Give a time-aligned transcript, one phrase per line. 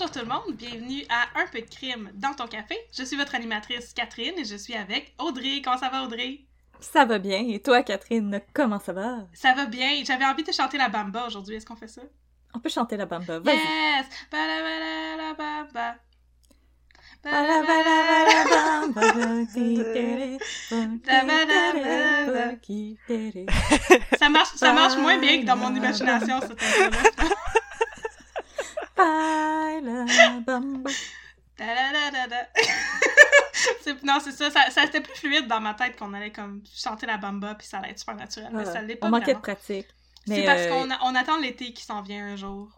[0.00, 2.76] Bonjour tout le monde, bienvenue à Un peu de crime dans ton café.
[2.96, 5.60] Je suis votre animatrice Catherine et je suis avec Audrey.
[5.64, 6.42] Comment ça va Audrey?
[6.78, 7.40] Ça va bien.
[7.40, 9.26] Et toi, Catherine, comment ça va?
[9.32, 10.04] Ça va bien.
[10.04, 11.56] J'avais envie de chanter la bamba aujourd'hui.
[11.56, 12.02] Est-ce qu'on fait ça?
[12.54, 13.40] On peut chanter la bamba.
[13.40, 13.56] Vas-y.
[13.56, 14.06] Yes!
[14.30, 15.96] La bamba.
[24.16, 26.56] Ça marche, ça marche moins bien que dans mon imagination, cette
[34.04, 34.50] non, c'est ça.
[34.50, 37.66] Ça, ça c'était plus fluide dans ma tête qu'on allait comme chanter la bamba puis
[37.66, 38.50] ça allait être super naturel.
[38.52, 39.86] Mais ça l'est pas on manquait de pratique.
[40.26, 42.70] C'est parce euh, qu'on on attend l'été qui s'en vient un jour.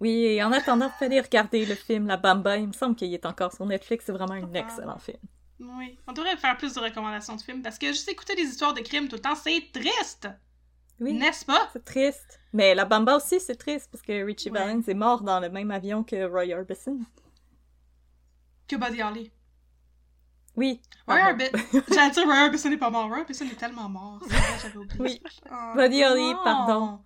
[0.00, 2.56] Oui, et en attendant, fallait regarder le film La Bamba.
[2.56, 4.04] Il me semble qu'il est encore sur Netflix.
[4.06, 4.58] C'est vraiment un Ah.
[4.58, 5.18] excellent film.
[5.60, 5.96] Oui.
[6.08, 8.80] On devrait faire plus de recommandations de films parce que juste écouter des histoires de
[8.80, 10.28] crimes tout le temps, c'est triste!
[11.02, 11.68] Oui, N'est-ce pas?
[11.72, 12.38] c'est triste.
[12.52, 14.58] Mais La Bamba aussi, c'est triste parce que Richie Ouais.
[14.60, 16.98] Valens est mort dans le même avion que Roy Orbison.
[18.68, 19.30] Que Buddy Holly.
[20.56, 20.80] Oui.
[21.08, 21.18] Roy.
[21.30, 21.50] Orbison.
[21.92, 23.08] J'allais dire Roy Orbison n'est pas mort.
[23.08, 24.20] Roy Orbison est tellement mort.
[24.26, 25.00] Vrai, oublié.
[25.00, 25.22] Oui.
[25.50, 27.00] Oh, Buddy Holly, pardon.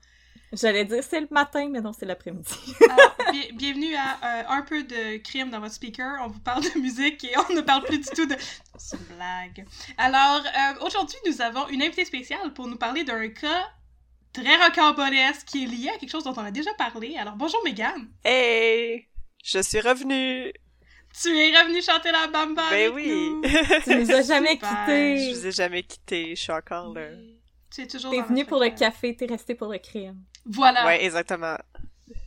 [0.52, 2.74] J'allais dire c'est le matin, mais non, c'est l'après-midi.
[3.32, 6.18] Bi- bienvenue à euh, un peu de crime dans votre speaker.
[6.22, 8.36] On vous parle de musique et on ne parle plus du tout de.
[8.78, 9.66] C'est une blague.
[9.98, 13.66] Alors, euh, aujourd'hui, nous avons une invitée spéciale pour nous parler d'un cas
[14.42, 17.16] très rocambolesque qui est lié à quelque chose dont on a déjà parlé.
[17.16, 18.08] Alors, bonjour Megan.
[18.24, 19.08] Hey!
[19.42, 20.52] Je suis revenue!
[21.22, 22.68] Tu es revenue chanter la bamba.
[22.70, 23.30] Ben avec oui!
[23.30, 23.42] nous.
[23.84, 25.18] tu nous as jamais quittés.
[25.18, 27.08] je vous ai jamais quitté, je suis encore là.
[27.74, 30.22] Tu es toujours T'es dans venu notre pour le café, t'es resté pour le crime.
[30.44, 30.84] Voilà.
[30.84, 31.56] Ouais, exactement.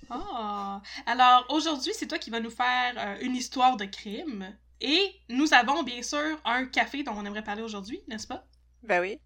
[0.09, 0.81] Ah.
[1.05, 4.57] Alors, aujourd'hui, c'est toi qui vas nous faire euh, une histoire de crime.
[4.81, 8.43] Et nous avons bien sûr un café dont on aimerait parler aujourd'hui, n'est-ce pas?
[8.81, 9.19] Ben oui.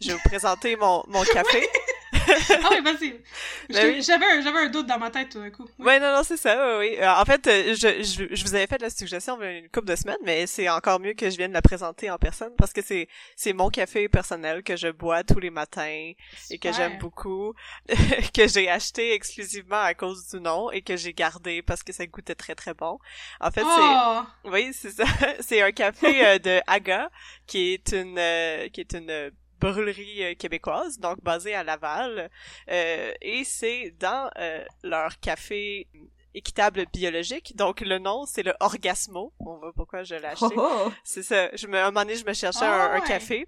[0.00, 1.66] Je vais vous présenter mon, mon café.
[2.28, 3.22] Ah oui, vas-y.
[3.70, 4.02] Ben oui.
[4.02, 5.66] J'avais un, j'avais un doute dans ma tête tout d'un coup.
[5.78, 5.86] Oui.
[5.86, 6.96] Ouais, non, non, c'est ça, oui, oui.
[7.00, 9.52] Euh, en fait, euh, je, je, je vous avais fait la suggestion il y a
[9.58, 12.52] une couple de semaines, mais c'est encore mieux que je vienne la présenter en personne
[12.56, 16.12] parce que c'est, c'est mon café personnel que je bois tous les matins
[16.50, 17.54] et que j'aime beaucoup,
[18.34, 22.06] que j'ai acheté exclusivement à cause du nom et que j'ai gardé parce que ça
[22.06, 22.98] goûtait très très bon.
[23.40, 24.22] En fait, c'est, Oh!
[24.44, 25.04] Oui, c'est ça.
[25.40, 27.10] C'est un café euh, de Aga,
[27.46, 29.30] qui est une euh, qui est une euh,
[29.72, 32.30] brûlerie euh, québécoise, donc basée à Laval.
[32.70, 35.88] Euh, et c'est dans euh, leur café
[36.34, 37.56] équitable biologique.
[37.56, 39.32] Donc le nom, c'est le Orgasmo.
[39.38, 40.54] On voit pourquoi je l'ai acheté.
[40.56, 40.92] Oh, oh.
[41.04, 41.48] C'est ça.
[41.54, 43.06] Je me, à un moment donné, je me cherchais Ah un, un ouais.
[43.06, 43.46] café.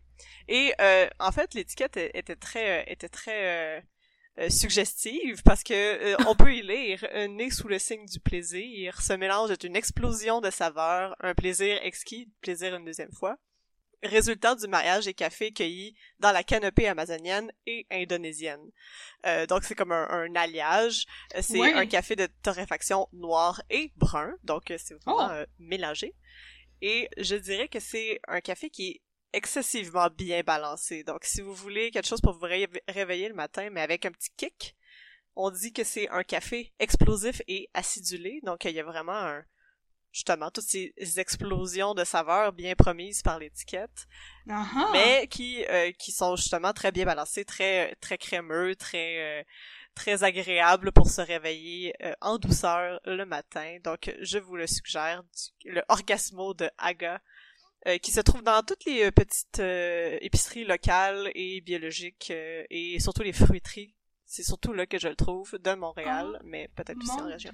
[0.48, 3.84] Et euh, en fait, l'étiquette était très, était très
[4.38, 9.00] euh, suggestive parce que euh, on peut y lire né sous le signe du plaisir.
[9.02, 13.36] Ce mélange est une explosion de saveurs, un plaisir exquis, plaisir une deuxième fois.
[14.02, 18.70] Résultat du mariage des cafés cueillis dans la canopée amazonienne et indonésienne.
[19.24, 21.06] Euh, donc c'est comme un, un alliage.
[21.34, 21.72] Euh, C'est Ouais.
[21.72, 25.32] un café de torréfaction noir et brun, donc euh, c'est vraiment Oh.
[25.32, 26.14] euh, mélangé.
[26.82, 29.00] Et je dirais que c'est un café qui est
[29.32, 31.02] excessivement bien balancé.
[31.04, 34.10] Donc, si vous voulez quelque chose pour vous ré- réveiller le matin, mais avec un
[34.10, 34.76] petit kick,
[35.34, 38.40] on dit que c'est un café explosif et acidulé.
[38.44, 39.44] Donc, il y a vraiment un,
[40.16, 44.06] justement, toutes ces explosions de saveurs bien promises par l'étiquette,
[44.48, 44.88] ah.
[44.94, 49.44] mais qui, euh, qui sont justement très bien balancés, très, très crémeux, très, euh,
[49.94, 53.76] très agréable pour se réveiller euh, en douceur le matin.
[53.84, 57.20] Donc, je vous le suggère, du- le Orgasmo de Aga,
[57.86, 62.64] euh, qui se trouve dans toutes les euh, petites euh, épiceries locales et biologiques, euh,
[62.70, 63.94] et surtout les fruiteries.
[64.24, 67.52] C'est surtout là que je le trouve, de Montréal, Ah, mais peut-être aussi en région.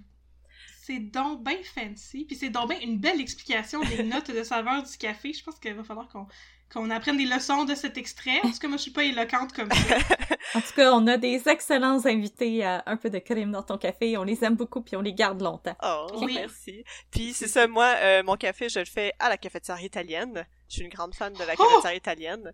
[0.84, 4.82] C'est donc bien fancy, puis c'est donc bien une belle explication des notes de saveur
[4.82, 5.32] du café.
[5.32, 6.26] Je pense qu'il va falloir qu'on
[6.73, 8.40] qu'on apprenne des leçons de cet extrait.
[8.43, 9.96] En tout cas, moi, je suis pas éloquente comme ça.
[10.55, 13.79] En tout cas, on a des excellents invités à un peu de crème dans ton
[13.79, 14.19] café.
[14.19, 15.76] On les aime beaucoup puis on les garde longtemps.
[15.82, 16.34] Oh, Oui.
[16.34, 16.84] merci.
[17.11, 20.46] Puis c'est ça, moi, euh, mon café, je le fais à la cafetière italienne.
[20.69, 21.64] Je suis une grande fan de la Oh!
[21.64, 22.52] cafetière italienne.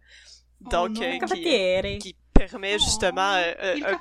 [0.65, 1.99] Oh Donc, euh, qui, Cafetiere.
[1.99, 3.95] qui permet justement euh, euh,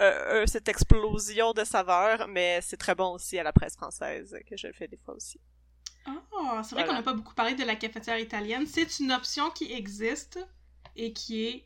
[0.00, 0.02] euh,
[0.42, 4.56] euh, cette explosion de saveurs, mais c'est très bon aussi à la presse française, que
[4.56, 5.38] je le fais des fois aussi.
[6.06, 6.12] Ah,
[6.62, 6.86] c'est vrai Voilà.
[6.86, 8.66] qu'on n'a pas beaucoup parlé de la cafetière italienne.
[8.66, 10.38] C'est une option qui existe
[10.96, 11.64] et qui est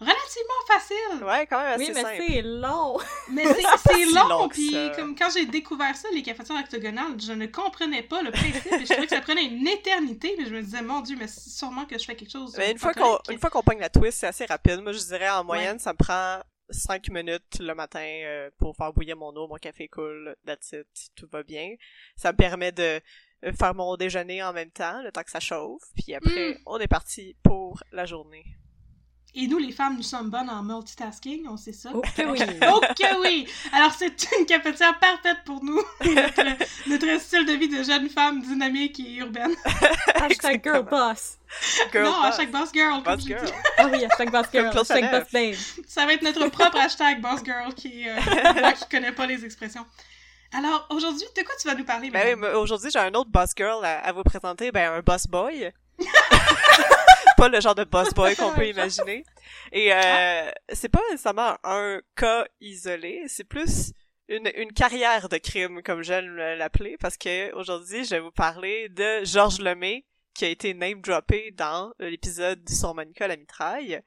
[0.00, 1.24] relativement facile.
[1.24, 2.22] Ouais, quand même assez Oui, mais simple.
[2.28, 2.98] c'est long.
[3.30, 3.62] Mais c'est
[3.92, 7.46] c'est long, long que puis comme quand j'ai découvert ça, les cafetières octogonales, je ne
[7.46, 10.62] comprenais pas le principe et je trouvais que ça prenait une éternité, mais je me
[10.62, 12.54] disais, mon Dieu, mais c'est sûrement que je fais quelque chose.
[12.58, 14.80] Mais une fois qu'on une fois qu'on pogne la twist, c'est assez rapide.
[14.82, 18.92] Moi, je dirais en moyenne, ça me prend 5 minutes le matin euh, pour faire
[18.92, 20.86] bouillir mon eau, mon café coule, that's it,
[21.16, 21.74] tout va bien.
[22.16, 23.00] Ça me permet de
[23.44, 26.58] euh, faire mon déjeuner en même temps, le temps que ça chauffe, puis après, Mm.
[26.66, 28.44] on est parti pour la journée.
[29.34, 31.90] Et nous, les femmes, nous sommes bonnes en multitasking, on sait ça.
[31.94, 32.40] Oh que oui.
[32.68, 33.46] Oh que oui!
[33.72, 35.80] Alors, c'est une cafetière parfaite pour nous.
[36.04, 39.54] notre, notre style de vie de jeune femme dynamique et urbaine.
[40.16, 41.38] Hashtag girl boss.
[41.92, 42.24] Girl non, boss.
[42.26, 43.02] hashtag boss girl.
[43.02, 43.44] comme Boss j'ai girl.
[43.46, 43.52] dit.
[43.78, 44.66] Ah oui, hashtag boss girl.
[44.66, 45.54] Hashtag boss babe.
[45.86, 48.16] Ça va être notre propre hashtag boss girl qui, euh,
[48.60, 49.86] moi qui connais pas les expressions.
[50.52, 53.50] Alors, aujourd'hui, de quoi tu vas nous parler, Ben oui, aujourd'hui, j'ai un autre boss
[53.56, 55.72] girl à, à vous présenter, ben un boss boy.
[57.40, 59.24] Pas le genre de boss boy qu'on peut imaginer.
[59.72, 63.92] Et euh, c'est pas nécessairement un cas isolé, c'est plus
[64.28, 68.88] une, une carrière de crime, comme j'aime l'appeler, parce que aujourd'hui, je vais vous parler
[68.90, 70.04] de Georges Lemay,
[70.34, 74.00] qui a été name droppé dans l'épisode du Monica la mitraille.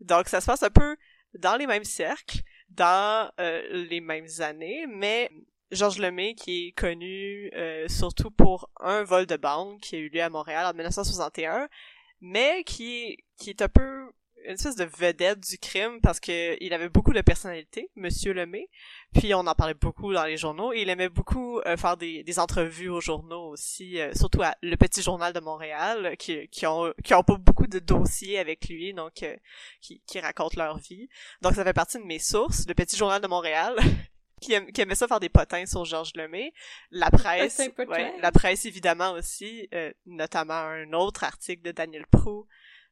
[0.00, 0.96] Donc, ça se passe un peu
[1.38, 5.30] dans les mêmes cercles, dans euh, les mêmes années, mais
[5.70, 10.08] Georges Lemay, qui est connu euh, surtout pour un vol de banque qui a eu
[10.08, 11.68] lieu à Montréal en 1961,
[12.20, 13.16] mais qui
[13.46, 14.10] est, un peu
[14.46, 18.68] une espèce de vedette du crime parce que il avait beaucoup de personnalité, Monsieur Lemay.
[19.14, 20.72] Puis on en parlait beaucoup dans les journaux.
[20.72, 24.76] Il aimait beaucoup euh, faire des, des entrevues aux journaux aussi, euh, surtout à Le
[24.76, 29.24] Petit Journal de Montréal, euh, qui, qui ont pas beaucoup de dossiers avec lui, donc
[29.80, 31.08] qui, qui racontent leur vie.
[31.42, 33.76] Donc ça fait partie de mes sources, Le Petit Journal de Montréal.
[34.46, 36.52] Qui, aimait ça faire des potins sur Georges Lemay.
[36.92, 42.46] La presse, ouais, la presse évidemment aussi, euh, notamment un autre article de Daniel Prou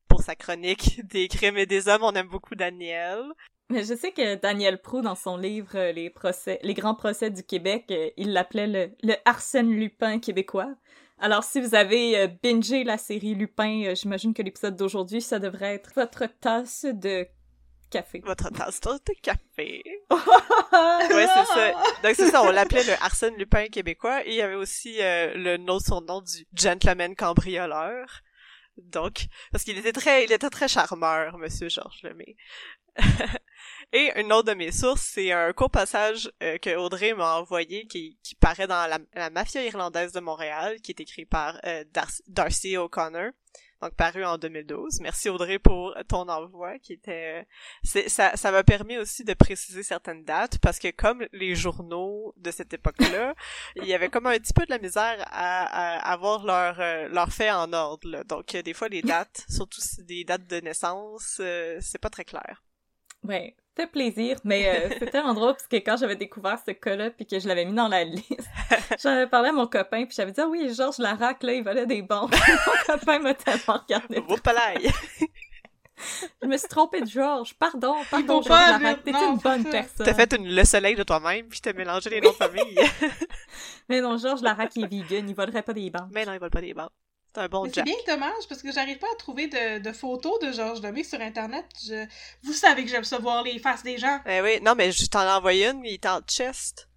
[0.08, 2.02] pour sa chronique des crimes et des hommes.
[2.02, 3.22] On aime beaucoup Daniel.
[3.70, 7.30] Mais je sais que Daniel Prou, dans son livre euh, Les procès, les grands procès
[7.30, 10.74] du Québec, euh, il l'appelait le, le Arsène Lupin québécois.
[11.18, 15.92] Alors, si vous avez bingé la série Lupin, j'imagine que l'épisode d'aujourd'hui, ça devrait être
[15.94, 17.28] votre tasse de
[17.94, 18.20] café.
[18.24, 19.82] Votre tasse de café.
[21.14, 21.72] Ouais, c'est ça.
[22.02, 25.32] Donc c'est ça, on l'appelait le Arsène Lupin québécois et il y avait aussi euh,
[25.34, 28.22] le nom son nom du gentleman cambrioleur.
[28.76, 32.36] Donc parce qu'il était très il était très charmeur monsieur Georges Lemay.
[33.94, 37.86] et une autre de mes sources, c'est un court passage euh, que Audrey m'a envoyé
[37.86, 41.84] qui, qui paraît dans la, la mafia irlandaise de Montréal qui est écrit par euh,
[41.92, 43.30] Dar- Darcy O'Connor.
[43.82, 45.00] Donc paru en 2012.
[45.00, 47.44] Merci Audrey pour ton envoi qui était
[47.84, 52.32] euh, ça ça m'a permis aussi de préciser certaines dates parce que comme les journaux
[52.38, 53.34] de cette époque-là,
[53.76, 55.66] il y avait comme un petit peu de la misère à,
[55.98, 58.08] à avoir leur euh, leur fait en ordre.
[58.08, 58.24] là.
[58.24, 61.40] Donc des fois les dates, surtout des dates de naissance,
[61.80, 62.62] c'est pas très clair.
[63.22, 67.10] Ouais, fait plaisir, mais euh, c'était tellement drôle parce que quand j'avais découvert ce cas-là
[67.10, 68.48] puis que je l'avais mis dans la liste,
[69.02, 71.64] j'en avais parlé à mon copain puis j'avais dit ah oui Georges Larac là il
[71.64, 72.32] volait des banques.
[72.88, 74.22] mon copain m'a tellement regardé.
[76.42, 77.54] Je me suis trompée de Georges.
[77.54, 79.04] Pardon, pardon Georges Larac.
[79.04, 80.06] T'es une bonne personne.
[80.06, 82.78] T'as fait une, le soleil de toi-même puis t'as mélangé les noms de famille.
[83.88, 86.10] Mais non, Georges Larac il est vegan, il volerait pas des banques.
[86.12, 86.90] Mais non, ils volent pas des bancs.
[87.34, 90.38] C'est un bon c'est bien dommage parce que j'arrive pas à trouver de, de photos
[90.40, 91.64] de Georges Lemay sur Internet.
[91.84, 92.06] Je...
[92.44, 94.20] Vous savez que j'aime ça voir les faces des gens.
[94.26, 96.88] Eh oui, non mais je t'en ai envoyé une, il est en chest.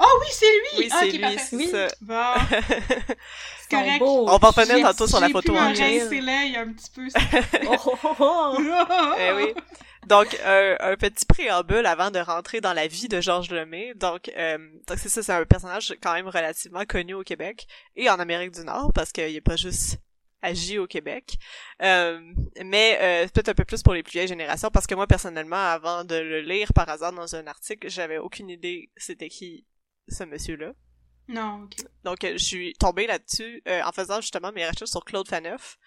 [0.00, 0.78] Oh oui, c'est lui!
[0.78, 1.68] Oui, Ah, c'est ok, lui, c'est Oui.
[1.68, 1.88] ça.
[2.00, 3.98] Bon, c'est Son correct.
[3.98, 6.02] beau On va revenir tantôt sur la J'ai photo en gel.
[6.02, 7.06] rincer l'œil un petit peu.
[7.68, 8.56] Oh, oh, oh,
[8.88, 9.14] oh.
[9.18, 9.54] Eh oui.
[10.06, 13.94] Donc, euh, un petit préambule avant de rentrer dans la vie de Georges Lemay.
[13.94, 18.08] Donc, euh, donc c'est ça, c'est un personnage quand même relativement connu au Québec et
[18.08, 19.98] en Amérique du Nord parce qu'il a pas juste
[20.42, 21.38] agit au Québec.
[21.82, 22.20] Euh,
[22.64, 25.56] mais euh, peut-être un peu plus pour les plus vieilles générations, parce que moi, personnellement,
[25.56, 29.66] avant de le lire par hasard dans un article, j'avais aucune idée c'était qui
[30.08, 30.72] ce monsieur-là.
[31.28, 31.76] Non, ok.
[32.04, 35.78] Donc, euh, je suis tombée là-dessus euh, en faisant justement mes recherches sur Claude Faneuf,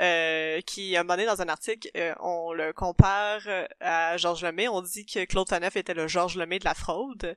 [0.00, 4.16] euh, qui, à un moment donné, dans un article, euh, on le compare euh, à
[4.16, 4.68] Georges Lemay.
[4.68, 7.36] On dit que Claude Faneuf était le Georges Lemay de la fraude.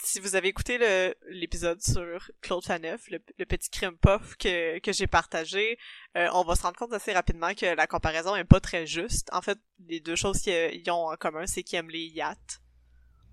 [0.00, 4.78] Si vous avez écouté le- l'épisode sur Claude Faneuf, le, le petit crime puff que,
[4.78, 5.76] que j'ai partagé,
[6.16, 9.28] euh, on va se rendre compte assez rapidement que la comparaison est pas très juste.
[9.32, 12.60] En fait, les deux choses qu'ils ont en commun, c'est qu'ils aiment les yachts.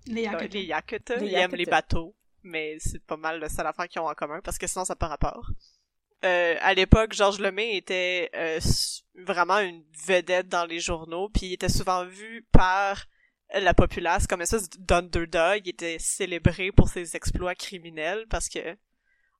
[0.06, 0.46] Les Yakutas.
[0.48, 1.70] les yachts, ils aiment les yachts.
[1.70, 4.84] bateaux, mais c'est pas mal la seule affaire qu'ils ont en commun, parce que sinon
[4.84, 5.48] ça n'a pas rapport.
[6.24, 8.58] Euh, à l'époque, Georges Lemay était euh,
[9.14, 13.04] vraiment une vedette dans les journaux, puis il était souvent vu par
[13.54, 15.62] la populace comme espèce d'underdog.
[15.64, 18.76] Il était célébré pour ses exploits criminels parce que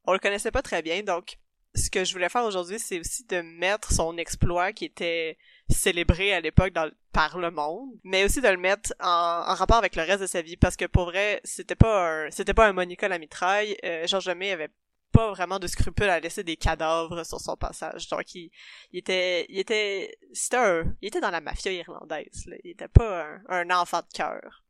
[0.05, 1.03] on le connaissait pas très bien.
[1.03, 1.39] Donc,
[1.75, 5.37] ce que je voulais faire aujourd'hui, c'est aussi de mettre son exploit qui était
[5.69, 6.73] célébré à l'époque
[7.13, 10.27] par le monde, mais aussi de le mettre en, en rapport avec le reste de
[10.27, 13.77] sa vie parce que pour vrai, c'était pas un, c'était pas un Monica la mitraille.
[13.85, 14.71] Euh, Georges Lemay avait
[15.17, 18.07] pas vraiment de scrupules à laisser des cadavres sur son passage.
[18.09, 18.51] Donc il,
[18.93, 22.45] il était, il était, c'était un, il était dans la mafia irlandaise.
[22.47, 22.57] Là.
[22.65, 24.63] Il était pas un, un enfant de cœur.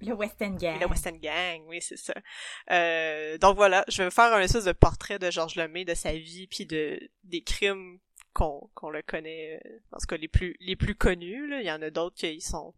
[0.00, 0.80] Le West End Gang.
[0.80, 2.14] La West End Gang, oui, c'est ça.
[2.70, 5.94] Euh, donc voilà, je vais vous faire un espèce de portrait de Georges Lemay, de
[5.94, 8.00] sa vie, puis de des crimes
[8.32, 11.46] qu'on qu'on le connaît, euh, en tout cas les plus les plus connus.
[11.48, 11.60] Là.
[11.60, 12.74] Il y en a d'autres qui sont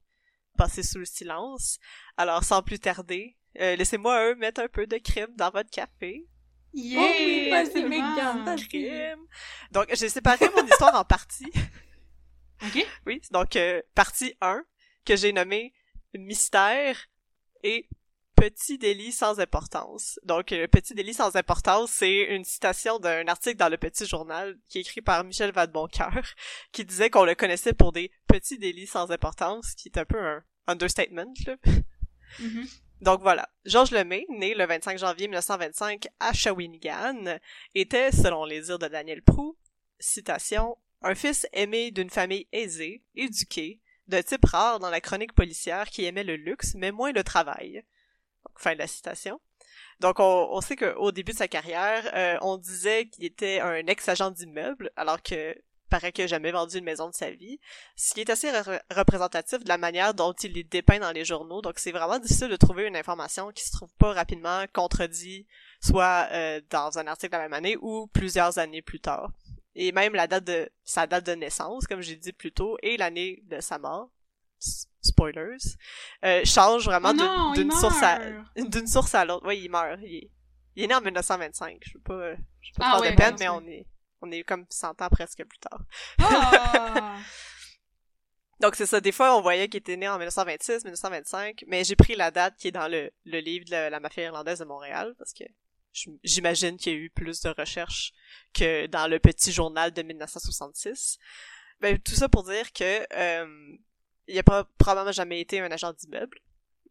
[0.59, 1.78] passés sous le silence.
[2.16, 6.26] Alors sans plus tarder, euh, laissez-moi eux mettre un peu de crime dans votre café.
[6.75, 7.00] Yeah!
[7.00, 8.69] Oh oui, c'est.
[8.69, 9.26] Crime.
[9.71, 11.50] Donc j'ai séparé mon histoire en parties.
[12.62, 12.87] Ok?
[13.04, 14.64] Oui, donc euh, partie 1
[15.04, 15.75] que j'ai nommée
[16.14, 16.97] mystère
[17.62, 17.88] et
[18.37, 20.19] petit délit sans importance.
[20.25, 24.57] Donc le petit délit sans importance, c'est une citation d'un article dans le Petit Journal
[24.69, 26.23] qui est écrit par Michel Vadeboncoeur
[26.73, 30.19] qui disait qu'on le connaissait pour des petits délits sans importance, qui est un peu
[30.19, 31.57] un understatement là.
[32.40, 32.66] Mhm.
[33.04, 37.38] Donc voilà, Georges Lemay, né le 25 janvier 1925 à Shawinigan,
[37.75, 39.58] était, selon les dires de Daniel Prou,
[39.99, 45.90] citation, un fils aimé d'une famille aisée, éduquée, de type rare dans la chronique policière
[45.90, 47.84] qui aimait le luxe mais moins le travail.
[48.46, 49.38] Donc, fin de la citation.
[50.00, 54.30] Donc on, sait qu'au début de sa carrière, euh, on disait qu'il était un ex-agent
[54.30, 55.54] d'immeuble, alors que
[55.90, 57.58] paraît qu'il a jamais vendu une maison de sa vie,
[57.96, 61.24] ce qui est assez re- représentatif de la manière dont il est dépeint dans les
[61.24, 61.62] journaux.
[61.62, 65.46] Donc c'est vraiment difficile de trouver une information qui se trouve pas rapidement contredit,
[65.80, 69.30] soit euh, dans un article la même année ou plusieurs années plus tard.
[69.76, 72.96] Et même la date de sa date de naissance, comme j'ai dit plus tôt, et
[72.96, 74.08] l'année de sa mort.
[75.02, 75.58] Spoilers.
[76.24, 78.46] Euh, change vraiment Oh d'une- source à meurt!
[78.70, 79.46] d'une source à l'autre.
[79.46, 79.98] Oui, il meurt.
[80.02, 80.30] Il est,
[80.76, 81.78] il est né en 1925.
[81.82, 83.86] Je veux pas, euh, je veux pas Ah faire de peine, mais on est,
[84.25, 85.81] on est comme 100 ans presque plus tard.
[86.19, 87.19] Ah!
[88.61, 91.97] Donc c'est ça, des fois on voyait qu'il était né en 1926, 1925, mais j'ai
[91.97, 94.64] pris la date qui est dans le, le livre de la, la mafia irlandaise de
[94.64, 95.45] Montréal, parce que
[96.23, 98.12] j'imagine qu'il y a eu plus de recherches
[98.52, 101.19] que dans le petit journal de 1966.
[101.81, 103.76] Ben, tout ça pour dire que euh,
[104.26, 106.38] il a pas probablement jamais été un agent d'immeuble,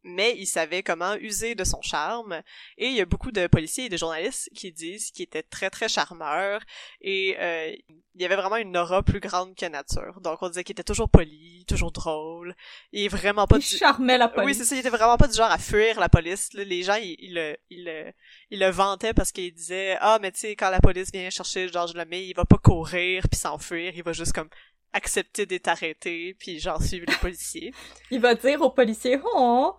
[0.04, 2.42] mais il savait comment user de son charme,
[2.78, 5.70] et il y a beaucoup de policiers et de journalistes qui disent qu'il était très
[5.70, 6.62] très charmeur,
[7.02, 7.74] et euh,
[8.16, 10.20] il y avait vraiment une aura plus grande que nature.
[10.22, 12.56] Donc on disait qu'il était toujours poli, toujours drôle,
[12.92, 13.78] il est vraiment pas Il du...
[13.78, 14.46] charmait la police.
[14.46, 16.50] Oui, c'est ça, il était vraiment pas du genre à fuir la police.
[16.54, 18.12] Les gens, ils, ils le, ils, le,
[18.50, 21.68] ils le vantaient parce qu'ils disaient «Ah, mais tu sais, quand la police vient chercher
[21.70, 24.50] Georges Lemay, il va pas courir puis s'enfuir, il va juste comme
[24.94, 27.74] accepter d'être arrêté puis genre suivre les policiers.
[28.12, 29.76] Il va dire aux policiers Oh,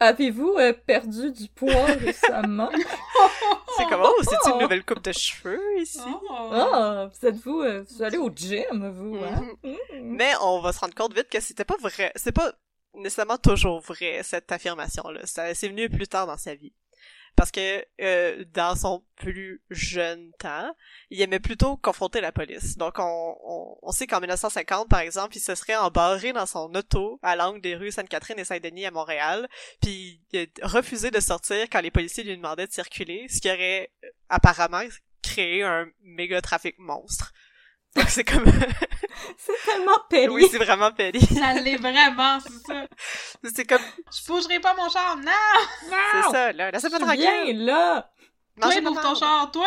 [0.00, 2.70] avez-vous euh, perdu du poids récemment?
[3.76, 6.00] C'est comme «Oh, c'est une nouvelle coupe de cheveux ici?
[6.06, 6.50] Oh.
[6.52, 9.42] Ah, vous êtes-vous euh, vous allez au gym, vous hein?
[9.62, 9.70] Mhm.
[9.72, 9.76] Mhm.
[10.16, 12.12] Mais on va se rendre compte vite que c'était pas vrai.
[12.16, 12.52] C'est pas
[12.94, 15.20] nécessairement toujours vrai, cette affirmation-là.
[15.24, 16.72] Ça, c'est venu plus tard dans sa vie.
[17.36, 20.74] Parce que euh, dans son plus jeune temps,
[21.10, 22.78] il aimait plutôt confronter la police.
[22.78, 27.20] Donc on, on, sait qu'en 1950, par exemple, il se serait embarré dans son auto
[27.22, 29.48] à l'angle des rues Sainte-Catherine et Saint-Denis à Montréal,
[29.82, 33.50] puis il a refusé de sortir quand les policiers lui demandaient de circuler, ce qui
[33.50, 34.82] aurait euh, apparemment
[35.22, 37.34] créé un méga trafic monstre.
[37.96, 38.44] Donc c'est comme...
[39.38, 40.28] C'est tellement péri.
[40.28, 41.20] oui, c'est vraiment péri.
[41.34, 42.86] Ça l'est vraiment, c'est ça.
[43.54, 43.80] C'est comme...
[44.12, 45.32] Je bougerai pas mon char, non!
[46.12, 46.78] C'est ça, là.
[46.78, 47.64] Suis bien tranquille.
[47.64, 48.10] là.
[48.60, 49.66] Toi, Mangez ton char, toi!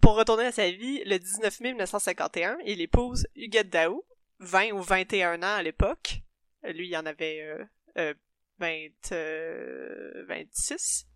[0.00, 4.04] Pour retourner à sa vie, le 19 mai 1951, il épouse Huguette Daou,
[4.40, 6.20] 20 ou 21 ans à l'époque.
[6.62, 7.64] Lui, il en avait euh,
[7.98, 8.14] euh,
[8.58, 11.06] 20, euh, 26.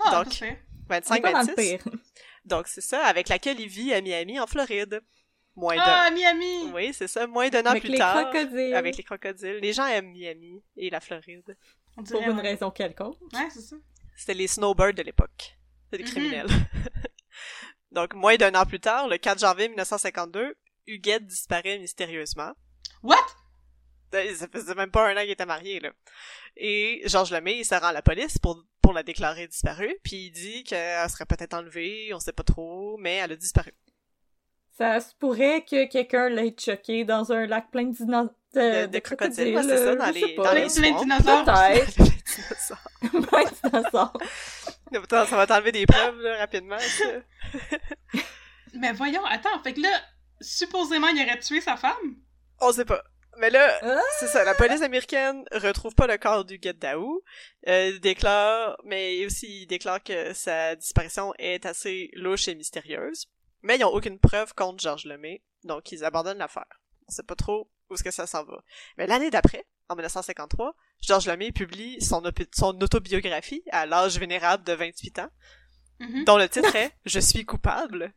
[0.00, 0.62] Ah, Donc, parfait.
[0.76, 1.78] C'est 25, pas dans le 26.
[2.48, 5.00] Donc c'est ça, avec laquelle il vit à Miami, en Floride.
[5.56, 5.82] Moins d'un.
[5.84, 6.70] Ah, Miami!
[6.72, 8.30] Oui, c'est ça, moins d'un an Avec plus les tard.
[8.30, 8.74] crocodiles.
[8.74, 9.58] Avec les crocodiles.
[9.60, 11.56] Les gens aiment Miami et la Floride.
[11.96, 12.42] On Pour une ouais.
[12.50, 13.16] raison quelconque.
[13.32, 13.76] Ouais, c'est ça.
[14.16, 15.56] C'était les snowbirds de l'époque.
[15.90, 16.10] C'était des Mhm.
[16.14, 16.46] criminels.
[17.90, 20.54] Donc, moins d'un an plus tard, le 4 janvier 1952,
[20.86, 22.52] Huguette disparaît mystérieusement.
[23.02, 23.16] What?
[24.12, 25.90] Ça faisait même pas un an qu'il était marié, là.
[26.56, 30.28] Et Georges Lemay, il se rend à la police pour, pour la déclarer disparue, puis
[30.28, 33.74] il dit qu'elle serait peut-être enlevée, on sait pas trop, mais elle a disparu.
[34.78, 38.86] Ça se pourrait que quelqu'un l'ait choqué dans un lac plein de, dino- de, De-
[38.86, 39.58] de de crocodiles.
[39.62, 41.44] c'est ça, dans les- dans les Plein de dinosaures.
[41.44, 41.98] Peut-être.
[41.98, 43.28] Les dinosaures.
[43.28, 44.12] Plein de dinosaures.
[45.04, 46.78] Attends, ça va t'enlever des preuves, là, rapidement.
[48.72, 49.90] Mais voyons, attends, fait que là,
[50.40, 52.16] supposément, il aurait tué sa femme?
[52.62, 53.04] On sait pas.
[53.38, 54.00] Mais là, Ah!
[54.18, 57.22] c'est ça, la police américaine retrouve pas le corps du Daou,
[57.68, 63.26] euh, déclare, mais aussi il déclare que sa disparition est assez louche et mystérieuse.
[63.62, 66.66] Mais ils ont aucune preuve contre Georges Lemay, donc ils abandonnent l'affaire.
[67.08, 68.62] On sait pas trop où est-ce que ça s'en va.
[68.96, 72.22] Mais l'année d'après, en 1953, Georges Lemay publie son,
[72.82, 75.30] autobiographie à l'âge vénérable de 28 ans,
[76.00, 76.24] Mhm.
[76.24, 78.12] dont le titre est «Je suis coupable».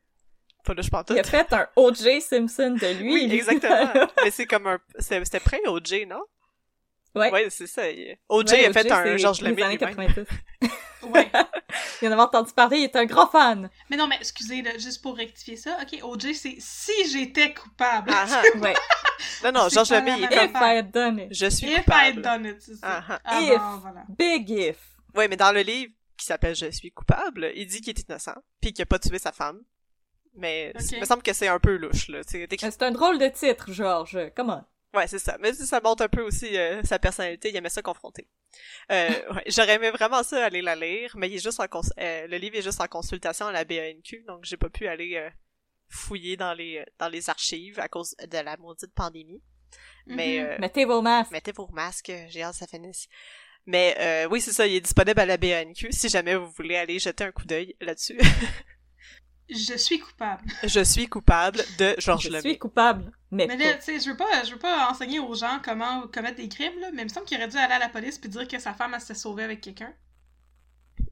[0.63, 1.03] Pas.
[1.09, 2.21] Il a fait un O.J.
[2.21, 3.13] Simpson de lui.
[3.13, 3.91] Oui, exactement.
[4.23, 4.79] Mais c'est comme un...
[4.99, 6.21] c'est- C'était près OJ, non?
[7.15, 7.31] ouais.
[7.31, 7.83] Ouais, c'est ça.
[8.29, 10.13] OJ Ouais, a fait un Georges les Lemay années lui-même.
[10.13, 10.25] 90.
[11.03, 11.31] Ouais.
[12.03, 13.71] Il en avait entendu parler, il est un grand fan.
[13.89, 18.11] Mais non, mais excusez, là, juste pour rectifier ça, ok, OJ, c'est si j'étais coupable.
[18.13, 18.43] Ah, ah.
[18.59, 18.75] Ouais.
[19.43, 20.45] Non, non, Georges Lemay, il est comme...
[20.45, 21.33] If I had done it.
[21.33, 22.21] Je suis If I had coupable.
[22.21, 22.79] done it, c'est ça.
[22.83, 23.19] Ah, ah.
[23.25, 23.49] Ah If.
[23.59, 24.03] bon, voilà.
[24.09, 24.77] Big if.
[25.15, 28.35] Ouais, mais dans le livre qui s'appelle Je suis coupable, il dit qu'il est innocent,
[28.61, 29.59] puis qu'il a pas tué sa femme.
[30.33, 32.21] Mais il me semble que c'est un peu louche, là.
[32.25, 34.31] C'est que- C'est un drôle de titre, Georges.
[34.35, 34.63] Comment?
[34.93, 35.37] Ouais, c'est ça.
[35.39, 37.49] Mais ça montre un peu aussi euh, sa personnalité.
[37.49, 38.27] Il aimait ça confronter.
[38.91, 41.81] Euh, ouais, J'aurais aimé vraiment ça aller la lire, mais il est juste en cons-
[41.99, 45.15] euh, le livre est juste en consultation à la BANQ, donc j'ai pas pu aller
[45.15, 45.29] euh,
[45.89, 49.41] fouiller dans les dans les archives à cause de la maudite pandémie.
[50.07, 50.45] Mais Mhm.
[50.45, 51.31] euh, Mettez vos masques.
[51.31, 53.07] mettez vos masques, j'ai hâte que ça finisse.
[53.65, 56.75] Mais euh, oui, c'est ça, il est disponible à la BANQ si jamais vous voulez
[56.75, 58.17] aller jeter un coup d'œil là-dessus.
[59.51, 60.43] Je suis coupable.
[60.63, 62.41] Je suis coupable de Georges Je Lemay.
[62.41, 65.33] suis coupable, mais, Mais là, tu sais, je veux pas, je veux pas enseigner aux
[65.35, 67.79] gens comment commettre des crimes, là, mais il me semble qu'il aurait dû aller à
[67.79, 69.93] la police puis dire que sa femme, elle s'était sauvée avec quelqu'un.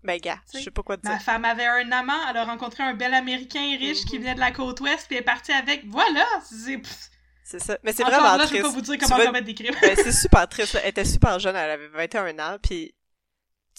[0.04, 1.12] Ben gars, je sais pas quoi te dire.
[1.12, 4.22] Ma femme avait un amant, elle a rencontré un bel Américain riche qui Mhm.
[4.24, 5.86] venait de la côte ouest puis elle est partie avec.
[5.88, 6.26] Voilà!
[6.50, 6.82] C'est
[7.44, 7.78] C'est ça.
[7.84, 8.62] Mais c'est vraiment là, je vais triste.
[8.64, 9.76] pas vous dire comment commettre des crimes.
[9.82, 10.74] Ben, c'est super triste.
[10.76, 10.82] là.
[10.84, 12.94] Elle était super jeune, elle avait 21 ans, puis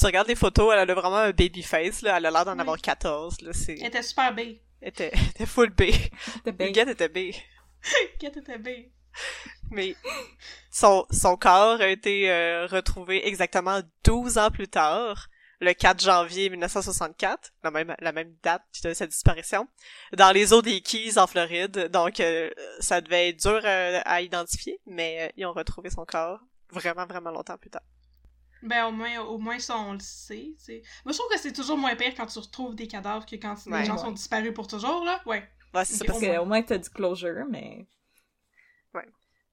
[0.01, 2.17] tu regardes les photos, elle a vraiment un baby face, là.
[2.17, 2.61] Elle a l'air d'en Oui.
[2.61, 3.53] avoir 14, là.
[3.53, 3.75] C'est...
[3.79, 4.59] Elle était super belle.
[4.81, 5.83] Elle était, elle était full B.
[5.83, 6.63] Était B.
[8.23, 8.91] Était belle.
[9.71, 9.95] Mais
[10.71, 15.29] son, son corps a été euh, retrouvé exactement 12 ans plus tard,
[15.61, 19.69] le 4 janvier 1964, la même, la même date de sa disparition,
[20.17, 21.89] dans les eaux des Keys en Floride.
[21.93, 26.05] Donc, euh, ça devait être dur euh, à identifier, mais euh, ils ont retrouvé son
[26.05, 27.83] corps vraiment, vraiment longtemps plus tard.
[28.63, 30.83] Ben, au moins, au moins ça, on le sait, tu sais.
[31.05, 33.57] Moi, je trouve que c'est toujours moins pire quand tu retrouves des cadavres que quand
[33.67, 33.81] Ouais.
[33.81, 34.03] les gens Ouais.
[34.03, 35.21] sont disparus pour toujours, là.
[35.27, 35.49] Ouais.
[35.75, 37.87] Ouais, c'est ça, Ok, parce Parce que que, au moins, t'as du closure, mais...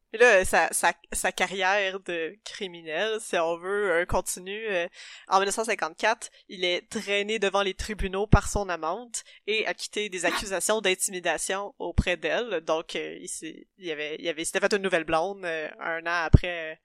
[0.09, 4.65] Puis là, sa, sa, sa carrière de criminel, si on veut, euh, continue.
[4.69, 4.87] euh,
[5.27, 10.23] en 1954, il est traîné devant les tribunaux par son amante et a quitté des
[10.23, 12.61] accusations d'intimidation auprès d'elle.
[12.61, 16.23] Donc, euh, il il avait, il avait, s'était fait une nouvelle blonde euh, un an
[16.23, 16.79] après,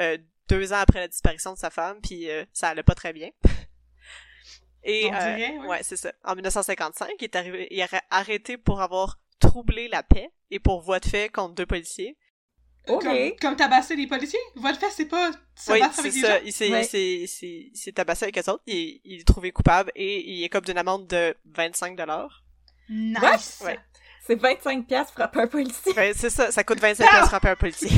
[0.00, 3.12] euh, deux ans après la disparition de sa femme, puis euh, ça allait pas très
[3.12, 3.30] bien.
[4.88, 5.66] Et On dirait, ouais.
[5.66, 6.12] ouais, c'est ça.
[6.24, 10.80] En 1955, il est arrivé, il est arrêté pour avoir troublé la paix et pour
[10.80, 12.16] voie de fait contre deux policiers.
[12.86, 13.02] Ok.
[13.02, 14.38] Comme, comme tabasser les policiers?
[14.54, 16.38] Voie de fait, c'est pas se Oui, battre c'est avec les ça.
[16.38, 16.44] gens.
[16.44, 16.82] Il s'est, Ouais.
[16.82, 18.62] il s'est, il s'est, il s'est tabassé avec eux autres.
[18.66, 22.44] Il, est- il est trouvé coupable et il est comme d'une amende de 25 dollars.
[22.88, 23.60] Nice!
[23.64, 23.80] Ouais.
[24.24, 25.94] C'est 25 piastres frapper un policier.
[25.94, 26.52] Ben, c'est ça.
[26.52, 27.90] Ça coûte 25 piastres frapper un policier.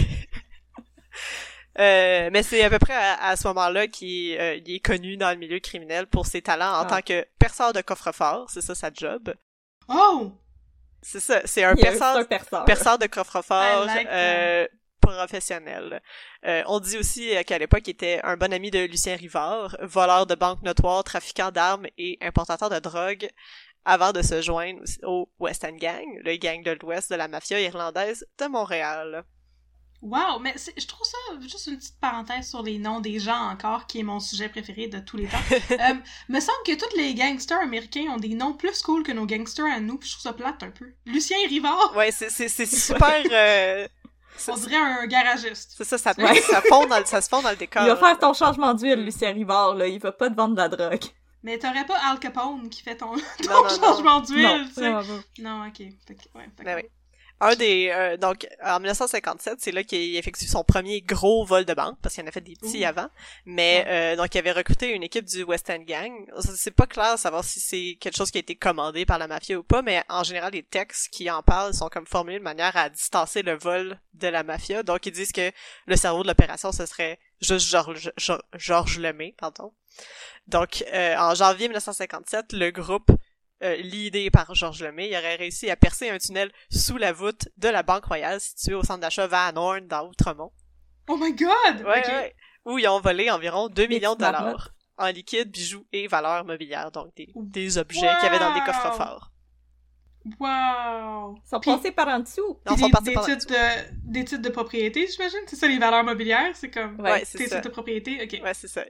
[1.79, 5.31] Euh, mais c'est à peu près à, à ce moment-là qu'il euh, est connu dans
[5.31, 6.87] le milieu criminel pour ses talents en Ah.
[6.87, 8.51] tant que perceur de coffre-fort.
[8.51, 9.33] C'est ça sa job.
[9.89, 10.33] Oh!
[11.03, 11.41] C'est ça.
[11.45, 12.65] C'est un perceur un perceur.
[12.65, 14.67] perceur de coffre-fort like euh,
[15.01, 16.03] professionnel.
[16.45, 20.27] Euh, on dit aussi qu'à l'époque, il était un bon ami de Lucien Rivard, voleur
[20.27, 23.29] de banque notoire, trafiquant d'armes et importateur de drogue,
[23.85, 27.61] avant de se joindre au West End Gang, le gang de l'Ouest de la mafia
[27.61, 29.25] irlandaise de Montréal.
[30.01, 30.39] Wow!
[30.41, 34.01] Mais je trouve ça, juste une petite parenthèse sur les noms des gens encore, qui
[34.01, 35.39] est mon sujet préféré de tous les temps.
[35.73, 35.95] euh,
[36.29, 39.67] me semble que tous les gangsters américains ont des noms plus cool que nos gangsters
[39.67, 40.93] à nous, puis je trouve ça plate un peu.
[41.05, 41.95] Lucien Rivard!
[41.97, 43.23] Ouais, c'est c'est c'est super.
[43.33, 43.89] euh,
[44.49, 45.75] On dirait un garagiste.
[45.77, 47.83] c'est ça, ça, ça fond dans le, ça se fond dans le décor.
[47.83, 49.89] Il va faire ton changement d'huile, Lucien Rivard, là.
[49.89, 51.03] Il va pas te vendre de la drogue.
[51.43, 53.69] Mais t'aurais pas Al Capone qui fait ton, ton Non, non, non.
[53.69, 55.43] changement d'huile, Non, tu sais.
[55.43, 55.77] Non, ok.
[56.07, 56.83] Fait que- ouais, Ben d'accord.
[56.85, 56.89] oui.
[57.41, 61.73] Un des euh, donc en 1957, c'est là qu'il effectue son premier gros vol de
[61.73, 63.09] banque parce qu'il en a fait des petits avant.
[63.47, 66.13] Mais euh, donc il avait recruté une équipe du West End Gang.
[66.57, 69.29] C'est pas clair de savoir si c'est quelque chose qui a été commandé par la
[69.29, 72.45] mafia ou pas, mais en général les textes qui en parlent sont comme formulés de
[72.45, 74.83] manière à distancer le vol de la mafia.
[74.83, 75.53] Donc ils disent que
[75.87, 79.73] le cerveau de l'opération ce serait juste Georges Georges- Georges Lemay, pardon.
[80.49, 83.11] Donc euh, en janvier 1957, le groupe
[83.63, 87.49] euh, l'idée par Georges Lemay, il aurait réussi à percer un tunnel sous la voûte
[87.57, 90.53] de la Banque Royale située au centre d'achat Van Horn dans Outremont.
[91.09, 91.85] Oh my god!
[91.87, 92.35] Ouais.
[92.65, 96.91] Où ils ont volé environ 2 millions de dollars en liquide, bijoux et valeurs mobilières,
[96.91, 98.15] donc des, des objets Wow!
[98.17, 99.31] qu'il y avait dans des coffres forts.
[100.41, 101.37] Wow!
[101.45, 102.61] Ils sont Puis- passés par en dessous.
[102.67, 105.39] Non, ils Puis sont des par titres de, des titres de propriété, j'imagine?
[105.47, 106.51] C'est ça, les valeurs mobilières?
[106.55, 108.21] C'est comme Ouais, c'est titres de propriété?
[108.23, 108.41] Ok.
[108.43, 108.85] Ouais, c'est ça.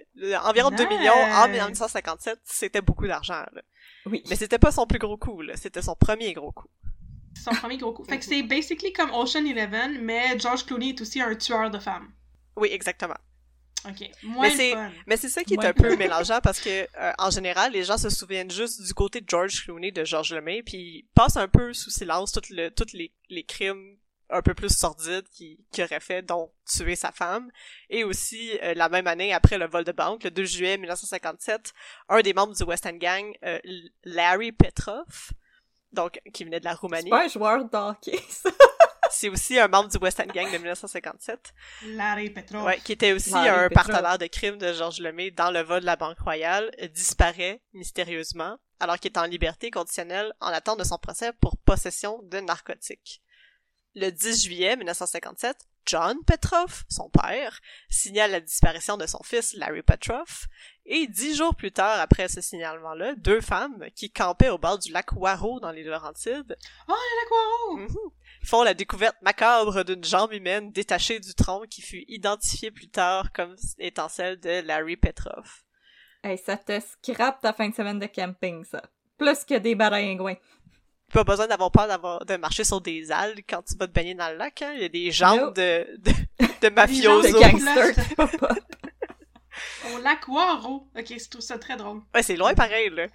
[0.45, 0.99] Environ 2 Nice!
[0.99, 3.63] millions en 1957, c'était beaucoup d'argent, là.
[4.11, 4.23] Oui.
[4.29, 5.55] Mais c'était pas son plus gros coup, là.
[5.57, 6.69] C'était son premier gros coup.
[7.43, 8.05] Son premier gros coup.
[8.05, 11.79] Fait que c'est basically comme Ocean Eleven, mais George Clooney est aussi un tueur de
[11.79, 12.13] femmes.
[12.57, 13.15] Oui, exactement.
[13.89, 14.11] Ok.
[14.25, 14.49] Moins
[15.07, 16.69] Mais c'est- ça qui est Moins un peu mélangeant parce que
[16.99, 20.35] euh, en général, les gens se souviennent juste du côté de George Clooney de George
[20.35, 23.97] Lemay, puis ils passent un peu sous silence tous le, toutes les, les crimes
[24.31, 27.51] un peu plus sordides qu'il qu'il aurait fait, dont tuer sa femme.
[27.91, 31.73] Et aussi, euh, la même année, après le vol de banque, le 2 juillet 1957,
[32.09, 33.59] un des membres du West End Gang, euh,
[34.05, 35.31] Larry Petrov,
[35.93, 38.51] donc qui venait de la C'est Roumanie, pas un joueur d'hockey, ça.
[39.11, 41.55] c'est aussi un membre du West End Gang de 1957.
[41.87, 42.65] Larry Petrov.
[42.65, 43.87] Ouais, qui était aussi Larry un Petrov.
[43.87, 48.59] partenaire de crime de Georges Lemay dans le vol de la Banque Royale, disparaît mystérieusement
[48.81, 53.23] alors qu'il est en liberté conditionnelle en attente de son procès pour possession de narcotiques.
[54.01, 57.59] Le 10 juillet 1957, John Petrov, son père,
[57.91, 60.47] signale la disparition de son fils Larry Petrov,
[60.87, 64.93] et dix jours plus tard après ce signalement-là, deux femmes qui campaient au bord du
[64.93, 66.57] lac Waro dans les Laurentides
[66.89, 67.77] Oh, le lac Waro!
[67.79, 68.11] Mhm.
[68.45, 73.33] font la découverte macabre d'une jambe humaine détachée du tronc qui fut identifiée plus tard
[73.33, 75.65] comme étant celle de Larry Petrov.
[76.23, 78.83] Hey, ça te scrape ta fin de semaine de camping, ça.
[79.17, 80.37] Plus que des baringouins.
[81.13, 84.15] Pas besoin d'avoir peur d'avoir de marcher sur des algues quand tu vas te baigner
[84.15, 84.73] dans le lac, hein.
[84.77, 85.51] Il y a des jambes No.
[85.53, 86.13] de, de,
[86.63, 87.33] de mafiosos.
[87.33, 87.95] De gangsters.
[89.95, 90.89] Au lac Waro.
[90.97, 92.03] Ok, je trouve ça très drôle.
[92.15, 93.07] Ouais, c'est loin pareil, là.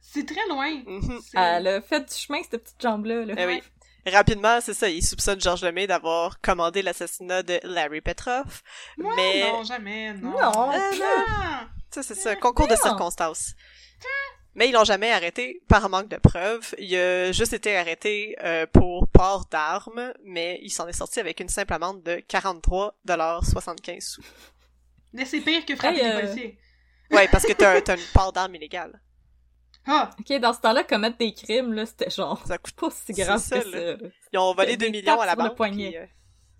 [0.00, 0.82] C'est très loin.
[1.22, 3.24] C'est- Elle a fait du chemin, cette petite jambe-là.
[3.24, 3.34] Là.
[3.36, 3.62] Eh oui.
[4.10, 8.60] Rapidement, c'est ça, il soupçonne Georges Lemay d'avoir commandé l'assassinat de Larry Petrov,
[8.98, 9.52] Ouais, mais...
[9.52, 10.30] Non, jamais, non.
[10.30, 10.72] Non.
[10.72, 10.78] Euh,
[11.28, 11.66] Ah!
[11.90, 12.80] Ça, c'est ça, concours de non.
[12.82, 13.52] circonstances.
[14.54, 16.74] Mais ils l'ont jamais arrêté par manque de preuves.
[16.78, 21.40] Il a juste été arrêté euh, pour port d'armes, mais il s'en est sorti avec
[21.40, 24.22] une simple amende de 43,75 sous.
[25.14, 26.58] Mais c'est pire que frapper Hey, des euh, policiers.
[27.10, 29.00] Ouais, parce que t'as t'as une part d'armes illégale.
[29.86, 30.10] Ah!
[30.18, 33.40] Ok, dans ce temps-là, commettre des crimes, là, c'était genre Ça coûte pas si grave
[33.40, 33.96] ça, que là.
[33.98, 34.06] ça.
[34.32, 35.56] Ils ont volé Des 2 millions à la banque.
[35.56, 36.06] puis, euh,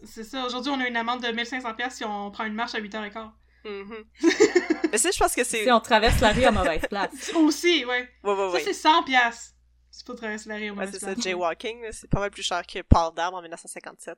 [0.05, 2.75] C'est ça, aujourd'hui on a une amende de 1500$ piastres si on prend une marche
[2.75, 3.31] à 8h15.
[3.65, 4.05] Mhm.
[4.93, 5.65] Mais c'est, je pense que c'est...
[5.65, 7.33] Si on traverse la rue à mauvaise place.
[7.35, 8.09] Aussi, ouais.
[8.25, 8.73] Ouais, ouais, Ça ouais.
[8.73, 9.05] c'est 100$.
[9.05, 9.55] piastres.
[9.91, 10.93] C'est pas traverser la rue au Ouais, moins.
[10.93, 14.17] c'est ça, jaywalking, c'est pas mal plus cher que port d'armes en 1957.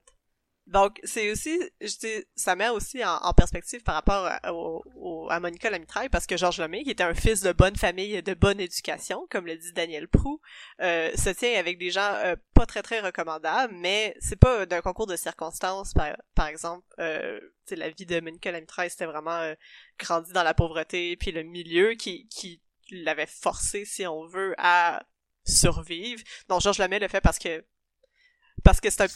[0.66, 4.83] Donc, c'est aussi, je dis, ça met aussi en, en perspective par rapport à, au-
[5.24, 8.14] au- à Monica Lamitraille, parce que Georges Lemay, qui était un fils de bonne famille
[8.14, 10.40] et de bonne éducation, comme le dit Daniel Prou,
[10.80, 14.80] euh, se tient avec des gens euh, pas très très recommandables, mais c'est pas d'un
[14.80, 19.54] concours de circonstances, par, par exemple, euh, la vie de Monica Lamitraille, c'était vraiment
[19.98, 22.60] grandi dans la pauvreté, puis le milieu qui, qui
[22.90, 25.02] l'avait forcé, si on veut, à
[25.46, 26.22] survivre.
[26.48, 27.64] Donc, Georges Lemay le fait parce que
[28.62, 29.08] parce que c'est un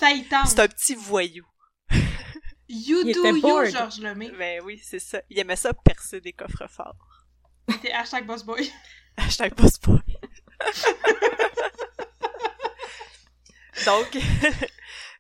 [0.47, 1.47] c'est un petit voyou.
[2.69, 3.65] You Il do était you.
[3.67, 4.31] Georges Lemay.
[4.31, 5.23] Ben oui, c'est ça.
[5.31, 7.25] Il aimait ça percer des coffres forts.
[7.83, 8.71] T'es hashtag boss boy.
[9.17, 10.03] Hashtag pas spoil.
[13.85, 14.15] Donc,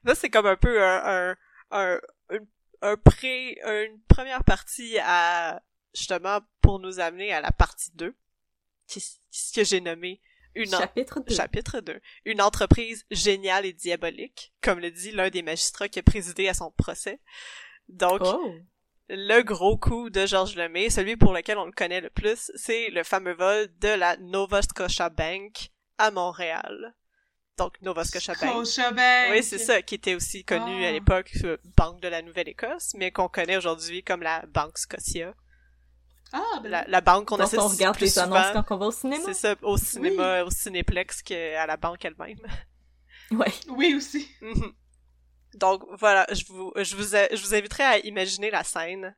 [0.04, 1.36] là, c'est comme un peu un, un,
[1.70, 2.38] un, un,
[2.82, 5.62] un pré, une première partie à,
[5.94, 8.14] justement, pour nous amener à la partie 2,
[8.86, 10.20] qui, ce que j'ai nommé
[10.62, 11.34] une, en- Chapitre 2.
[11.34, 12.00] Chapitre 2.
[12.24, 16.54] Une entreprise géniale et diabolique, comme le dit l'un des magistrats qui a présidé à
[16.54, 17.20] son procès.
[17.88, 18.54] Donc, Oh.
[19.08, 22.90] le gros coup de Georges Lemay, celui pour lequel on le connaît le plus, c'est
[22.90, 26.94] le fameux vol de la Nova Scotia Bank à Montréal.
[27.56, 28.50] Donc, Nova Scotia Bank.
[28.66, 29.30] Scotiabank.
[29.32, 30.88] Oui, c'est ça, qui était aussi connu Ah.
[30.88, 35.34] à l'époque euh, Banque de la Nouvelle-Écosse, mais qu'on connaît aujourd'hui comme la Banque Scotia.
[36.32, 38.34] Ah, ben La, la banque qu'on associe on regarde plus les souvent.
[38.34, 39.22] annonces quand on va au cinéma.
[39.24, 42.38] C'est ça, au cinéma, au cinéplex qu'à la banque elle-même.
[43.30, 43.52] Ouais.
[43.68, 44.26] oui aussi.
[44.40, 44.72] Mhm.
[45.54, 49.14] Donc voilà, je vous, je vous, je vous inviterai à imaginer la scène.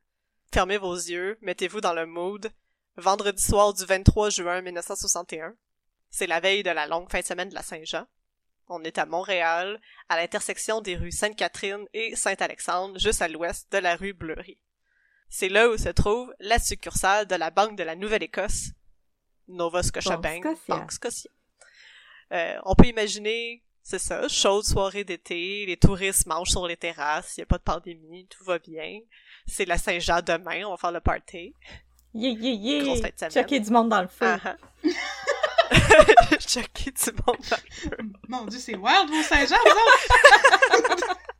[0.53, 2.51] Fermez vos yeux, mettez-vous dans le mood.
[2.97, 5.53] vendredi soir du 23 juin 1961.
[6.09, 8.05] C'est la veille de la longue fin de semaine de la Saint-Jean.
[8.67, 13.77] On est à Montréal, à l'intersection des rues Sainte-Catherine et Saint-Alexandre, juste à l'ouest de
[13.77, 14.57] la rue Bleury.
[15.33, 18.71] C'est là où se trouve la succursale de la Banque de la Nouvelle-Écosse,
[19.47, 20.75] Nova Scotia Bank, Scotia.
[20.75, 21.31] Banque Scotia.
[22.33, 27.37] Euh, on peut imaginer, c'est ça, chaude soirée d'été, les touristes mangent sur les terrasses,
[27.37, 28.99] il y a pas de pandémie, tout va bien.
[29.47, 31.55] C'est la Saint-Jean demain, on va faire le party.
[32.13, 33.29] Yeah, yeah, Grosse yeah!
[33.29, 33.33] de.
[33.33, 34.35] Checker du monde dans le feu.
[36.39, 37.97] Chucky du monde dans le feu.
[38.27, 41.17] Mon dieu, c'est wild, vos Saint-Jean, vous autres!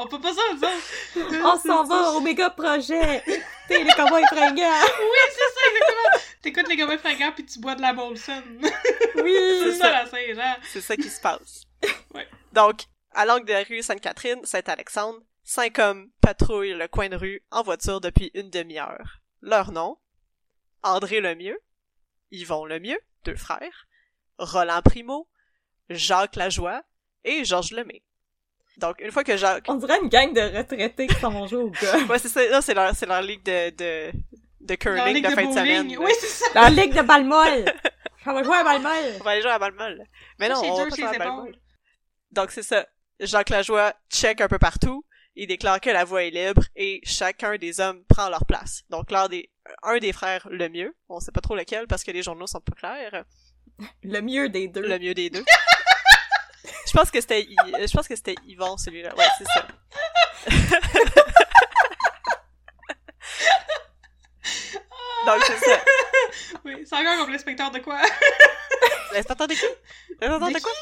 [0.00, 0.68] On peut pas ça, autres!
[1.44, 3.20] On s'en va au méga projet!
[3.66, 4.54] T'es les cowboys fringants!
[5.00, 6.24] Oui, c'est ça, exactement!
[6.40, 8.42] T'écoutes les gamins fringants pis tu bois de la Molson.
[8.62, 9.76] c'est Oui!
[9.76, 10.56] ça, la Saint-Jean.
[10.70, 11.64] C'est ça qui se passe.
[12.14, 12.28] Ouais.
[12.52, 12.82] Donc,
[13.12, 17.62] à l'angle de la rue Sainte-Catherine, Saint-Alexandre, cinq hommes patrouillent le coin de rue en
[17.64, 19.18] voiture depuis une demi-heure.
[19.42, 19.98] Leur nom?
[20.84, 21.60] André Lemieux,
[22.30, 23.88] Yvon Lemieux, deux frères,
[24.38, 25.28] Roland Primo,
[25.90, 26.82] Jacques Lajoie
[27.24, 28.04] et Georges Lemay.
[28.78, 29.64] Donc, une fois que Jacques...
[29.68, 32.08] On dirait une gang de retraités qui s'en vont jouer au golf.
[32.08, 34.12] Ouais, c'est ça, là, c'est leur, c'est leur ligue de, de,
[34.60, 35.96] de curling ligue de, de fin de semaine.
[35.98, 36.46] Oui, c'est ça!
[36.54, 37.64] La ligue de balle molle!
[38.24, 39.14] Ça va jouer à balle molle!
[39.20, 40.04] On va aller jouer à Balmol.
[40.38, 41.44] Mais non, on va pas jouer à.
[42.30, 42.86] Donc c'est ça.
[43.20, 45.04] Jacques Lajoie check un peu partout.
[45.34, 48.82] Il déclare que la voie est libre et chacun des hommes prend leur place.
[48.90, 49.50] Donc l'un des,
[49.82, 52.60] un des frères le mieux, on sait pas trop lequel parce que les journaux sont
[52.60, 53.24] pas clairs,
[54.02, 54.82] Le mieux des deux.
[54.82, 55.44] le mieux des deux.
[56.86, 59.14] je pense que c'était, je pense que c'était Yvon celui-là.
[59.16, 59.66] Ouais, c'est ça.
[65.26, 65.80] Donc c'est ça.
[66.64, 68.00] Oui, c'est encore comme l'inspecteur de quoi?
[69.12, 69.66] L'inspecteur de qui?
[70.20, 70.72] L'inspecteur de De quoi?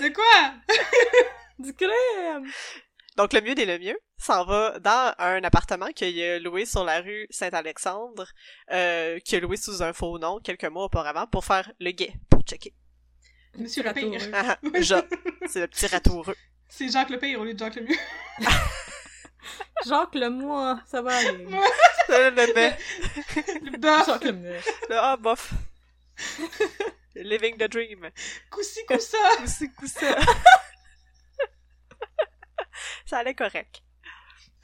[0.00, 0.52] De quoi?
[1.58, 2.50] Du crème!
[3.16, 6.82] Donc, le mieux des le mieux s'en va dans un appartement qu'il a loué sur
[6.82, 8.26] la rue Saint-Alexandre,
[8.72, 12.14] euh, qu'il a loué sous un faux nom quelques mois auparavant pour faire le guet,
[12.30, 12.74] pour checker.
[13.58, 14.20] Monsieur le pire.
[14.32, 15.02] Ah, ah,
[15.46, 16.36] c'est le petit ratoureux.
[16.68, 17.96] C'est Jacques le pire au lieu de Jacques le mieux.
[19.86, 21.44] Jacques le moi, ça va aller.
[22.08, 24.06] le, le, Le bœuf.
[24.06, 24.58] Jacques le mieux.
[24.88, 25.52] le- ah, bof.
[27.14, 28.08] Living the dream.
[28.50, 29.18] Coussi coussa.
[29.38, 30.16] Coussi, coussa.
[33.04, 33.81] Ça allait correct.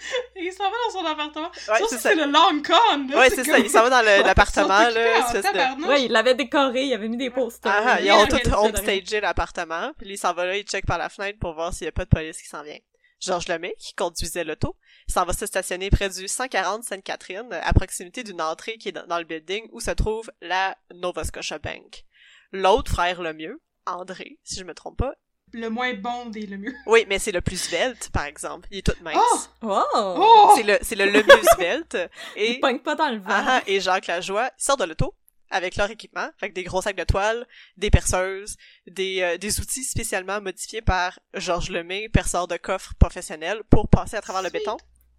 [0.37, 1.49] Il s'en va dans son appartement.
[1.49, 2.09] Ouais, Sauf c'est si ça.
[2.11, 3.19] c'est le long con, là.
[3.19, 3.59] Ouais, c'est ça.
[3.59, 4.91] Il s'en va dans l'appartement, là.
[4.91, 5.87] de-.
[5.89, 7.73] Ouais, il l'avait décoré, il avait mis des posters.
[7.75, 9.01] Ah, ah, ils ont ok, tout c'est home de rien.
[9.01, 11.73] stagé l'appartement, puis lui, il s'en va là, il check par la fenêtre pour voir
[11.75, 12.79] s'il y a pas de police qui s'en vient.
[13.21, 14.77] Georges Lemay, qui conduisait l'auto,
[15.09, 19.07] s'en va se stationner près du 140 Sainte-Catherine, à proximité d'une entrée qui est dans
[19.09, 22.05] dans le building où se trouve la Nova Scotia Bank.
[22.53, 25.15] L'autre frère le mieux, André, si je me trompe pas.
[25.53, 26.75] Le moins bon des le mieux.
[26.87, 28.69] Oui, mais c'est le plus svelte, par exemple.
[28.71, 29.51] Il est tout mince.
[29.63, 29.83] Oh!
[29.95, 30.15] Oh!
[30.19, 30.53] Oh!
[30.57, 31.97] C'est le, c'est le le mieux svelte.
[32.37, 33.27] Et Il pogne pas dans le vent.
[33.29, 35.15] Ah, et Jacques Lajoie, sortent de l'auto
[35.51, 38.57] avec leur équipement, avec des gros sacs de toile, des perceuses,
[38.87, 44.17] des, euh, des outils spécialement modifiés par Georges Lemay, perceur de coffre professionnel, pour passer
[44.17, 44.77] à travers le béton,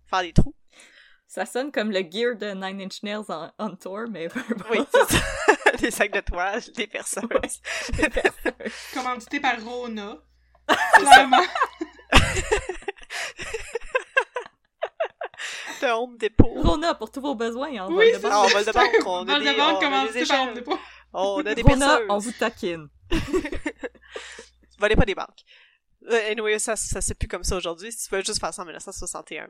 [0.08, 0.54] faire des trous.
[1.28, 4.28] Ça sonne comme le gear de Nine Inch Nails en, on tour, mais
[4.72, 5.24] Oui, c'est ça.
[5.82, 7.24] des sacs de toile, des perceuses.
[8.94, 10.18] Commandité par Rona.
[10.96, 11.44] Clairement.
[15.82, 16.54] De Home Depot.
[16.62, 18.32] Rona pour tous vos besoins en Oui, vol de banque.
[18.34, 20.26] Ah, on va le banque, on a Vol des, de banque on a des commandité
[20.26, 20.42] par.
[20.42, 20.80] Home Depot.
[21.14, 22.06] On a des Rona, perceuses.
[22.10, 22.90] on vous taquine.
[24.80, 25.44] Volez pas des banques.
[26.10, 27.92] Euh, anyway, ça, ça c'est plus comme ça aujourd'hui.
[27.92, 29.48] Si tu veux juste faire ça en 1961.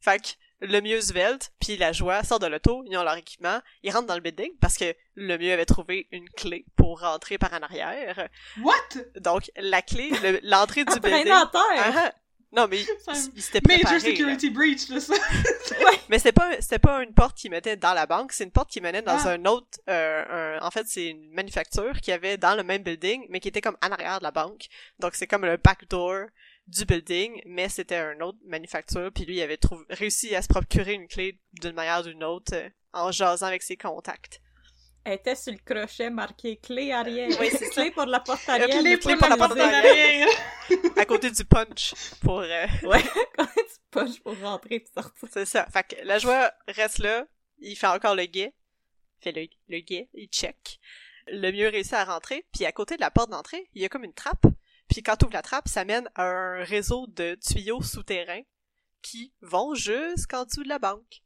[0.00, 0.28] Fait que
[0.60, 4.06] le mieux svelte, puis la joie sortent de l'auto, ils ont leur équipement, ils rentrent
[4.08, 7.58] dans le building parce que le mieux avait trouvé une clé pour rentrer par en
[7.62, 8.28] arrière.
[8.60, 8.74] What?
[9.20, 11.24] Donc la clé, le- l'entrée du building.
[11.24, 11.42] terre!
[11.52, 12.12] Ah, ah.
[12.52, 13.94] non mais il, Major préparé.
[13.94, 14.00] là.
[14.00, 15.14] security breach, là, ça.
[16.08, 18.70] Mais c'était pas c'était pas une porte qui mettait dans la banque, c'est une porte
[18.70, 19.28] qui menait dans Ah.
[19.32, 23.26] un autre euh, un- en fait c'est une manufacture qui avait dans le même building
[23.28, 24.66] mais qui était comme en arrière de la banque.
[24.98, 26.26] Donc c'est comme le backdoor
[26.68, 30.48] du building, mais c'était un autre manufacture puis lui il avait trouvé réussi à se
[30.48, 34.40] procurer une clé d'une manière ou d'une autre euh, en jasant avec ses contacts.
[35.04, 37.30] Elle était sur le crochet marqué clé arrière.
[37.40, 38.68] Oui, c'est clé pour la porte arrière.
[38.68, 40.28] Clé mais pour la porte arrière.
[40.96, 43.02] à côté du punch pour euh, Ouais,
[43.36, 45.28] quand tu punches pour rentrer et sortir.
[45.32, 45.66] C'est ça.
[45.72, 47.26] Fait que la joie reste là,
[47.58, 48.52] il fait encore le guet,
[49.20, 50.78] fait le, le guet, il check.
[51.28, 53.88] Le mieux réussit à rentrer, puis à côté de la porte d'entrée, il y a
[53.88, 54.44] comme une trappe.
[54.88, 58.42] Puis quand tu ouvres la trappe, ça mène à un réseau de tuyaux souterrains
[59.02, 61.22] qui vont jusqu'en dessous de la banque.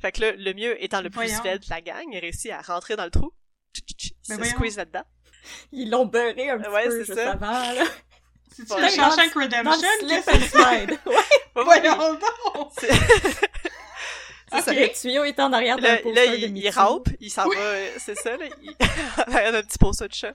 [0.00, 1.42] Fait que là, le mieux étant le plus Voyons.
[1.58, 3.32] de la gang, il réussit à rentrer dans le trou.
[3.76, 4.54] Il Ben se voyons.
[4.56, 5.04] squeeze là-dedans.
[5.72, 7.32] Ils l'ont beurré un petit Ouais, peu c'est juste ça.
[7.32, 7.84] avant, là.
[8.54, 9.88] C'est-tu Shawshank Dans le Redemption?
[10.00, 10.70] slip and ça?
[10.70, 10.98] slide.
[11.06, 11.14] Ouais.
[11.64, 12.72] Voyons donc!
[12.78, 12.88] C'est
[14.52, 14.66] Ok.
[14.66, 17.56] Le tuyau est en arrière d'un Là, poster là il, il rampe, il s'en va,
[17.56, 18.74] euh, c'est ça, là, il...
[19.16, 20.34] avec un petit poster de chat.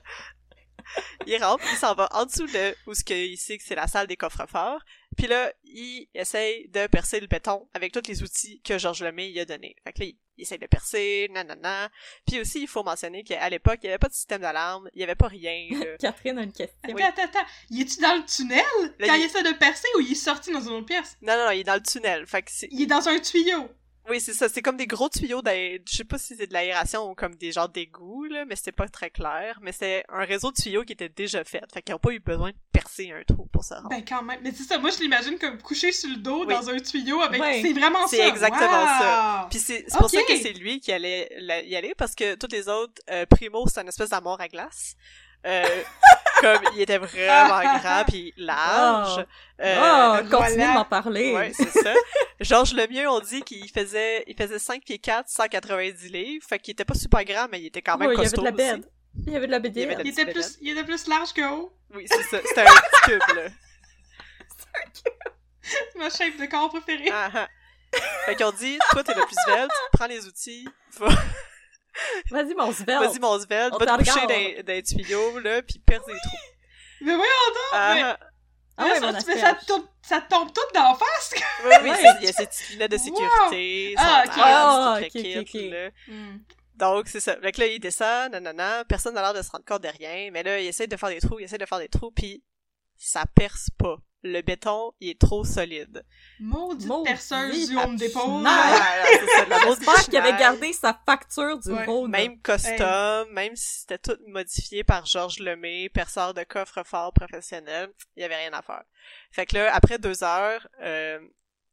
[1.26, 3.86] Il rampe, il s'en va en dessous de où ce qu'il sait que c'est la
[3.86, 4.80] salle des coffres-forts.
[5.16, 9.30] Puis là, il essaye de percer le béton avec tous les outils que Georges Lemay
[9.30, 9.74] lui a donné.
[9.84, 11.90] Fait que là, il, il essaye de percer, nanana.
[12.26, 14.98] Puis aussi, il faut mentionner qu'à l'époque, il n'y avait pas de système d'alarme, il
[14.98, 15.66] n'y avait pas rien.
[15.72, 15.96] là.
[16.00, 16.76] Catherine a une question.
[16.84, 17.02] Attends, Oui.
[17.02, 17.46] attends, attends.
[17.70, 18.64] Il est-tu dans le tunnel
[19.00, 21.16] Là, quand il- il essaie de percer ou il est sorti dans une autre pièce?
[21.22, 22.26] Non, non, non, il est dans le tunnel.
[22.26, 22.68] Fait que c'est...
[22.70, 23.68] Il est dans un tuyau.
[24.10, 24.48] Oui, c'est ça.
[24.48, 25.82] C'est comme des gros tuyaux d'aé...
[25.88, 28.72] Je sais pas si c'est de l'aération ou comme des genres d'égouts, là, mais c'était
[28.72, 29.58] pas très clair.
[29.62, 31.62] Mais c'est un réseau de tuyaux qui était déjà fait.
[31.72, 33.88] Fait qu'ils n'ont pas eu besoin de percer un trou pour se rendre.
[33.90, 34.40] Ben quand même.
[34.42, 36.54] Mais c'est ça, moi je l'imagine comme couché sur le dos Oui.
[36.54, 37.40] dans un tuyau avec...
[37.40, 37.60] Ouais.
[37.62, 38.16] C'est vraiment ça.
[38.16, 38.86] C'est exactement Wow!
[38.86, 39.46] ça.
[39.50, 42.34] Puis c'est c'est pour ça que c'est lui qui allait la- y aller, parce que
[42.34, 44.94] tous les autres, euh, Primo, c'est une espèce d'amour à glace.
[45.46, 45.82] Euh,
[46.40, 49.24] comme il était vraiment grand puis large.
[49.60, 50.68] Euh, oh, continuez voilà.
[50.68, 51.34] de m'en parler.
[51.34, 51.94] Ouais, c'est ça.
[52.40, 56.44] Georges Lemieux, on dit qu'il faisait, il faisait 5 pieds 4, 190 livres.
[56.48, 58.30] Fait qu'il était pas super grand, mais il était quand même Ouais, il y avait
[58.30, 58.80] costaud de la aussi.
[58.80, 58.90] bed.
[59.26, 61.42] Il y avait de la Il de Il était, plus, il était plus large que
[61.52, 61.72] haut.
[61.94, 62.38] Oui, c'est ça.
[62.44, 63.42] C'était un petit cube, là.
[65.62, 67.10] C'est ma shape de corps préférée.
[67.12, 67.48] Ah, ah.
[68.26, 70.66] Fait qu'on dit, toi, t'es le plus svelte, prends les outils,
[70.98, 71.08] va-
[72.30, 72.88] Vas-y, mon svelte.
[73.00, 74.30] vas-y, mon svelte, On va te coucher regarde.
[74.58, 76.36] dans, dans les tuyaux, là, pis perce les trous.
[77.00, 77.72] Mais voyons donc!
[77.72, 78.18] Ah, mais- ah.
[78.80, 81.32] Ah mais ouais, ça, fais ça, tombe, ça tombe tout d'en face!
[81.64, 84.36] Oui, oui, il y a petites lunettes de sécurité, Ah, ok.
[84.36, 85.70] masque, Ah, tout le ok, kit, ok, ok.
[85.72, 85.90] là.
[86.06, 86.38] Hmm.
[86.76, 87.36] Donc, c'est ça.
[87.40, 90.30] Fait que là, il descend, nanana, personne n'a l'air de se rendre compte de rien,
[90.32, 92.44] mais là, il essaie de faire des trous, il essaie de faire des trous, puis
[92.96, 93.96] ça perce pas.
[94.22, 96.04] Le béton, il est trop solide.
[96.40, 101.70] Maudite Maudit perceuse du Home c'est la grosse J'espère qu'il avait gardé sa facture du
[101.70, 102.08] Ouais.
[102.08, 108.22] Même custom, même si c'était tout modifié par Georges Lemay, perceur de coffre-fort professionnel, il
[108.22, 108.82] y avait rien à faire.
[109.30, 111.20] Fait que là, après deux heures, euh,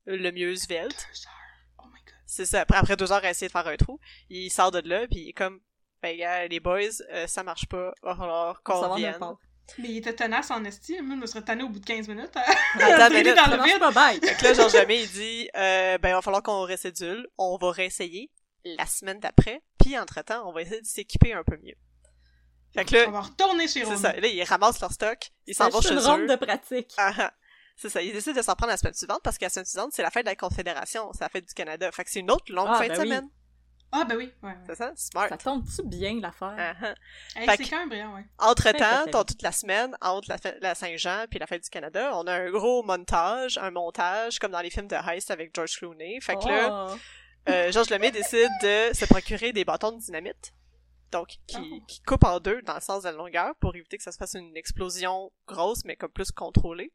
[0.05, 1.79] le mieux svelte, Deux heures.
[1.79, 2.13] Oh my god.
[2.27, 4.87] c'est ça, après, après deux heures à essayer de faire un trou, il sort de
[4.87, 5.61] là, puis il est comme,
[6.01, 9.17] ben les boys, euh, ça marche pas, On s'en qu'on vienne.
[9.79, 11.01] Mais il était tenace en esti.
[11.01, 12.35] Moi, je me serais tanné au bout de 15 minutes.
[12.35, 13.79] à- Attends, traîner là, dans le vide.
[13.79, 14.19] pas bye.
[14.21, 17.57] Fait que là, Georges Lemay, il dit, euh, ben, il va falloir qu'on récédule, on
[17.57, 18.29] va réessayer
[18.63, 21.75] la semaine d'après, puis entre-temps, on va essayer de s'équiper un peu mieux.
[22.73, 25.55] Fait que On là, va retourner chez c'est ça, là, ils ramassent leur stock, ils
[25.55, 26.05] s'en C'est vont chez une eux.
[26.05, 26.91] ronde de pratique.
[26.97, 27.33] Ah, ah.
[27.77, 29.91] C'est ça, ils décident de s'en prendre la semaine suivante parce que la semaine suivante,
[29.93, 31.91] c'est la fête de la Confédération, c'est la fête du Canada.
[31.91, 33.07] Fait que c'est une autre longue Ah, fin ben de oui.
[33.07, 33.29] semaine.
[33.97, 34.31] Ah, ben oui.
[34.43, 34.55] Ouais, ouais.
[34.67, 34.91] C'est ça?
[34.95, 35.29] Smart.
[35.29, 36.95] Ça tombe-tu bien, l'affaire?
[37.35, 38.25] Hey, Fait c'est quand même brillant, ouais?
[38.39, 42.27] Entre-temps, toute la semaine, entre la, fête- la Saint-Jean puis la fête du Canada, on
[42.27, 46.19] a un gros montage, un montage, comme dans les films de heist avec George Clooney.
[46.21, 46.95] Fait que là, Oh.
[47.49, 50.53] euh, Georges Lemay décide de se procurer des bâtons de dynamite.
[51.11, 51.81] Donc, qui, Oh.
[51.87, 54.17] qui coupent en deux dans le sens de la longueur pour éviter que ça se
[54.17, 56.91] fasse une explosion grosse, mais comme plus contrôlée.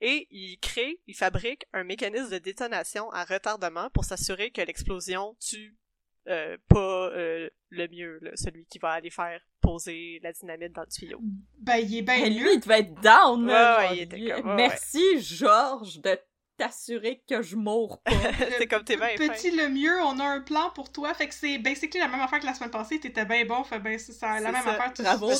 [0.00, 5.34] Et il crée, il fabrique un mécanisme de détonation à retardement pour s'assurer que l'explosion
[5.40, 5.76] tue
[6.26, 10.82] euh, pas euh, le mieux, là, celui qui va aller faire poser la dynamite dans
[10.82, 11.20] le tuyau.
[11.58, 12.40] Ben, il est bien Et mieux.
[12.42, 14.30] lui, il devait être down, Ouais, il était lui.
[14.30, 16.18] comme, ouais, Merci, Georges, de
[16.58, 18.10] t'assurer que je mourre pas.
[18.58, 19.28] c'est comme t'es bien fin.
[19.28, 21.14] Petit le mieux, on a un plan pour toi.
[21.14, 22.98] Fait que c'est basically la même affaire que la semaine passée.
[23.00, 23.62] T'étais bien bon.
[23.64, 24.70] Fait ben, c'est ça, la même ça.
[24.72, 24.92] affaire.
[24.92, 25.30] tu- Bravo.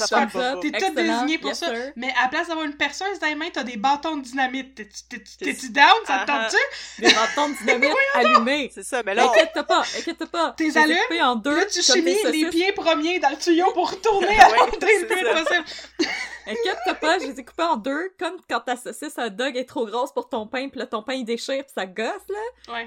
[0.61, 1.75] T'es tout désigné pour yes, ça.
[1.75, 1.93] sir.
[1.97, 4.75] Mais à la place d'avoir une perceuse dans les mains, t'as des bâtons de dynamite.
[4.75, 5.85] T'es-tu- down?
[6.07, 7.03] Ça te Ah, tente-tu?
[7.03, 8.71] Des bâtons de dynamite allumés.
[8.75, 10.55] C'est ça, mais là, on- Inquiète pas, inquiète pas.
[10.57, 11.57] T'es coupés en deux.
[11.57, 14.99] Là, tu comme chimies les pieds premiers dans le tuyau pour retourner à Ouais, l'entrée
[15.01, 15.65] le plus vite possible.
[16.47, 19.67] Inquiète pas, je les ai coupés en deux, comme quand ta saucisse à dog est
[19.67, 22.75] trop grosse pour ton pain, pis là, ton pain il déchire pis ça gosse, là.
[22.75, 22.87] Ouais.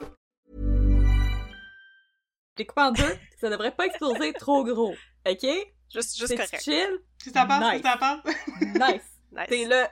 [2.57, 4.93] Je les coupe en deux, ça devrait pas exploser trop gros.
[5.27, 5.45] Ok?
[5.93, 6.61] juste, juste correct.
[6.63, 6.89] chill?
[7.23, 7.73] Que t'en penses?
[7.73, 7.81] Nice.
[7.81, 8.25] Que t'en penses?
[8.25, 9.01] Nice.
[9.33, 9.45] Nice.
[9.47, 9.85] T'es le...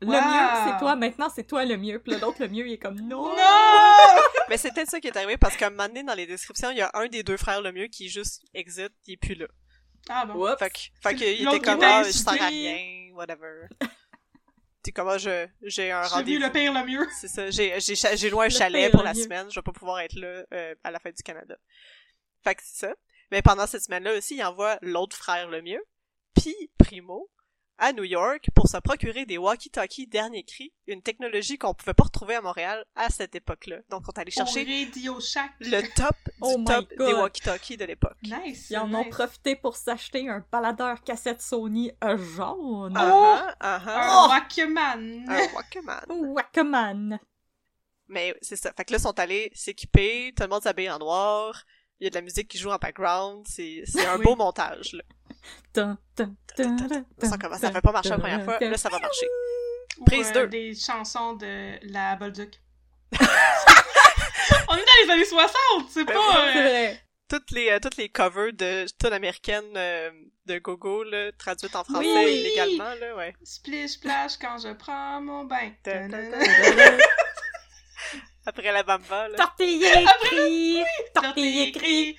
[0.00, 0.14] Le Wow.
[0.14, 0.96] mieux, c'est toi.
[0.96, 2.00] Maintenant, c'est toi le mieux.
[2.00, 3.28] Pis là, l'autre, le mieux, il est comme non.
[3.28, 3.36] Non!
[4.48, 6.70] Mais c'est peut-être ça qui est arrivé parce qu'à un moment donné, dans les descriptions,
[6.72, 9.36] il y a un des deux frères le mieux qui juste exit, il est plus
[9.36, 9.46] là.
[10.08, 10.34] Ah bon?
[10.44, 10.58] Oups.
[10.58, 13.68] Fait que, fait que, il L'autre était comme, ah, je sers à rien, whatever.
[14.82, 16.42] T'es comme, ah, je, j'ai un J'ai vu rendez-vous.
[16.42, 17.06] le pire, le mieux.
[17.20, 19.22] C'est ça, j'ai, j'ai, j'ai loué un Le chalet pour la mieux.
[19.22, 21.56] semaine, je vais pas pouvoir être là, euh, à la fête du Canada.
[22.42, 22.94] Fait que c'est ça.
[23.30, 25.82] Mais pendant cette semaine-là aussi, il envoie l'autre frère le mieux,
[26.34, 27.30] puis Primo,
[27.84, 32.04] à New York pour se procurer des walkie-talkies dernier cri, une technologie qu'on pouvait pas
[32.04, 33.78] retrouver à Montréal à cette époque-là.
[33.90, 35.50] Donc, on est allé chercher Au Radio Shack.
[35.58, 37.06] le top du Oh top God.
[37.08, 38.16] des walkie-talkies de l'époque.
[38.22, 38.68] Nice.
[38.70, 42.94] Ils en ont profité pour s'acheter un baladeur cassette Sony euh, jaune.
[42.96, 44.24] Ah ah, ah ah.
[44.26, 45.24] Un Walkman.
[46.08, 47.18] Un Walkman.
[48.06, 48.72] Mais c'est ça.
[48.76, 51.64] Fait que là, ils sont allés s'équiper, tout le monde s'habille en noir,
[51.98, 54.24] il y a de la musique qui joue en background, c'est c'est un Oui.
[54.24, 55.02] beau montage, là.
[55.74, 55.96] Ça
[57.40, 59.26] commence, ça fait pas marcher la première fois, là, ça va marcher.
[59.98, 60.46] Ou, Prise euh, deux.
[60.48, 62.60] des chansons de la Bolduc.
[64.68, 65.54] On est dans les années 60,
[65.90, 66.48] c'est Ben pas...
[66.48, 67.02] Euh, vrai.
[67.28, 70.10] Toutes les, euh, toutes les covers de tonnes américaines euh,
[70.46, 72.40] de Gogo, là, traduites en français Oui.
[72.40, 73.34] illégalement, là, ouais.
[73.42, 75.72] Splish splash quand je prends mon bain.
[78.44, 79.36] Après la bamba, là.
[79.36, 80.82] Tortillé écrit.
[81.14, 82.16] Tortillé écrit.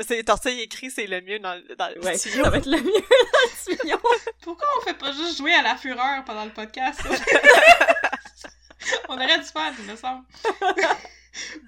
[0.00, 2.44] C'est Tortille écrit, c'est le mieux dans, le- dans le Ouais, studio.
[2.44, 3.98] ça va être le mieux dans le tuyau.
[4.42, 7.00] Pourquoi on fait pas juste jouer à la fureur pendant le podcast?
[9.08, 10.24] on aurait dû faire, il me semble.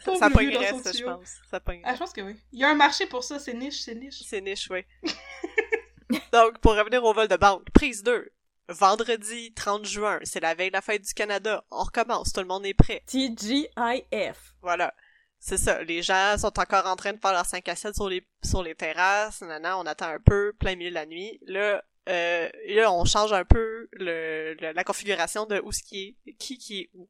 [0.03, 0.29] Ça son ça,
[0.93, 1.29] je pense.
[1.51, 1.83] Ça pognerait.
[1.85, 2.35] Ah, je pense que oui.
[2.53, 4.23] Il y a un marché pour ça, c'est niche, c'est niche.
[4.27, 4.83] C'est niche, oui.
[6.33, 8.31] Donc, pour revenir au vol de banque, prise 2.
[8.71, 11.65] Vendredi 30 juin, c'est la veille de la fête du Canada.
[11.71, 13.03] On recommence, tout le monde est prêt.
[13.07, 14.55] TGIF.
[14.63, 14.95] Voilà.
[15.41, 15.83] C'est ça.
[15.83, 18.63] Les gens sont encore en train de faire leur 5 à 7 sur les, sur
[18.63, 19.41] les terrasses.
[19.41, 21.39] Nanana, on attend un peu, plein milieu de la nuit.
[21.47, 26.33] Là, euh, là, on change un peu le, la configuration de où ce qui est,
[26.35, 27.09] qui qui est où.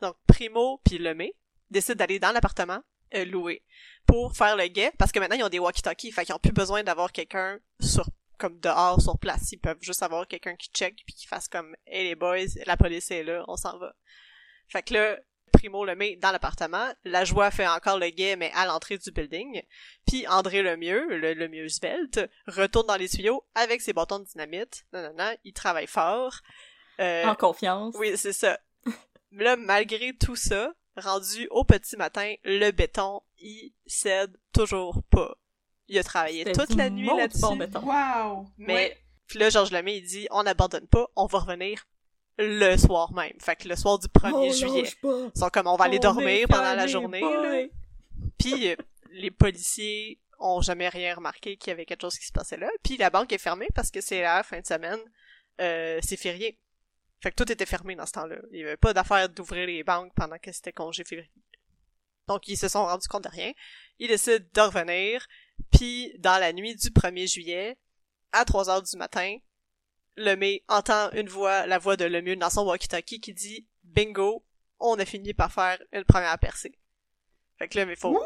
[0.00, 1.34] Donc, Primo puis Lemay
[1.70, 2.82] décident d'aller dans l'appartement
[3.14, 3.62] euh, loué
[4.06, 6.52] pour faire le guet parce que maintenant ils ont des walkie-talkies, fait qu'ils ont plus
[6.52, 8.06] besoin d'avoir quelqu'un sur
[8.38, 11.74] comme dehors sur place, ils peuvent juste avoir quelqu'un qui check puis qui fasse comme
[11.86, 13.94] hey les boys, la police est là, on s'en va.
[14.68, 15.18] Fait que là
[15.56, 19.10] Primo le met dans l'appartement, la joie fait encore le guet mais à l'entrée du
[19.10, 19.62] building,
[20.06, 24.24] puis André Lemieux, le, le mieux svelte, retourne dans les tuyaux avec ses bâtons de
[24.24, 24.84] dynamite.
[24.92, 26.40] Non non non, il travaille fort.
[27.00, 27.94] Euh, En confiance.
[27.98, 28.58] oui, c'est ça.
[29.32, 35.34] Là, malgré tout ça, rendu au petit matin, le béton, il cède toujours pas.
[35.88, 37.40] Il a travaillé toute la nuit là-dessus.
[37.42, 37.80] bon béton.
[37.80, 38.46] Wow!
[38.58, 39.02] Mais, Ouais.
[39.26, 41.86] puis là, Georges Lemay, il dit, on n'abandonne pas, on va revenir
[42.38, 43.32] le soir même.
[43.40, 44.90] Fait que le soir du 1er Oh, juillet.
[45.02, 47.20] Ils sont comme, on va aller On dormir pendant la journée.
[47.20, 47.64] là.
[48.38, 48.76] Puis euh,
[49.10, 52.68] les policiers ont jamais rien remarqué qu'il y avait quelque chose qui se passait là.
[52.82, 55.00] Puis la banque est fermée parce que c'est la fin de semaine,
[55.60, 56.58] euh, c'est férié.
[57.22, 58.36] Fait que tout était fermé dans ce temps-là.
[58.52, 61.30] Il y avait pas d'affaire d'ouvrir les banques pendant que c'était congé février.
[62.28, 63.52] Donc ils se sont rendus compte de rien.
[63.98, 65.26] Ils décident de revenir.
[65.72, 67.78] Puis dans la nuit du 1er juillet,
[68.32, 69.38] à 3 heures du matin,
[70.16, 74.44] Lemay entend une voix, la voix de Lemieux dans son walkie-talkie qui dit «Bingo,
[74.80, 76.78] on a fini par faire une première percée.»
[77.58, 78.18] Fait que là, il faut,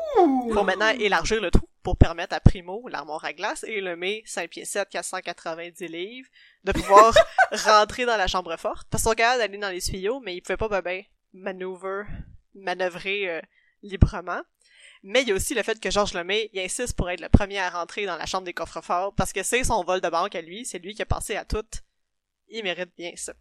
[0.52, 4.50] faut maintenant élargir le trou pour permettre à Primo, l'armoire à glace, et Lemay, 5
[4.50, 6.28] pieds 7, 490 livres,
[6.64, 7.14] de pouvoir
[7.52, 8.86] rentrer dans la chambre forte.
[8.90, 12.06] Parce qu'on regarde d'aller dans les tuyaux, mais il pouvait pas ben, ben manœuvrer,
[12.54, 13.40] manœuvrer euh,
[13.82, 14.42] librement.
[15.02, 17.28] Mais il y a aussi le fait que Georges Lemay, il insiste pour être le
[17.28, 20.34] premier à rentrer dans la chambre des coffres-forts, parce que c'est son vol de banque
[20.34, 21.64] à lui, c'est lui qui a passé à tout.
[22.48, 23.32] Il mérite bien ça.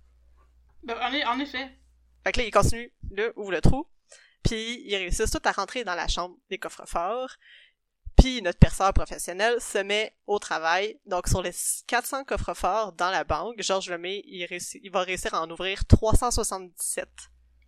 [0.83, 1.77] Ben, en, e- effet.
[2.23, 3.87] Fait que là, il continue, là, ouvre le trou,
[4.43, 7.35] puis ils réussissent tout à rentrer dans la chambre des coffres-forts.
[8.17, 10.99] Puis notre perceur professionnel se met au travail.
[11.05, 11.51] Donc sur les
[11.87, 15.85] 400 coffres-forts dans la banque, Georges Lemay, il, réussit- il va réussir à en ouvrir
[15.85, 17.07] 377.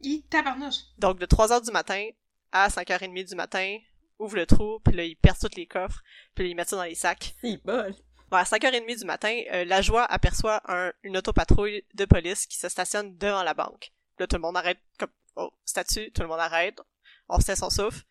[0.02, 0.76] Il tabarnouche.
[0.98, 2.06] Donc de 3h du matin
[2.52, 3.78] à 5h30 du matin,
[4.20, 6.02] ouvre le trou, puis là, ils percent tous les coffres,
[6.36, 7.34] puis ils mettent ça dans les sacs.
[7.42, 7.96] C'est bol.
[8.32, 12.70] Vers 5h30 du matin, euh, la joie aperçoit un, une autopatrouille de police qui se
[12.70, 13.92] stationne devant la banque.
[14.20, 16.80] Là, tout le monde arrête, comme, oh, statut, tout le monde arrête,
[17.28, 18.04] on se son souffle.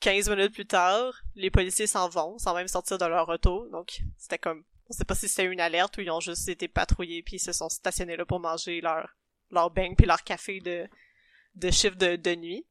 [0.00, 4.00] 15 minutes plus tard, les policiers s'en vont, sans même sortir de leur auto, donc
[4.18, 7.22] c'était comme, on sait pas si c'était une alerte ou ils ont juste été patrouillés
[7.22, 9.16] puis ils se sont stationnés là pour manger leur,
[9.50, 10.86] leur beigne puis leur café de,
[11.54, 12.66] de chiffre de, de nuit.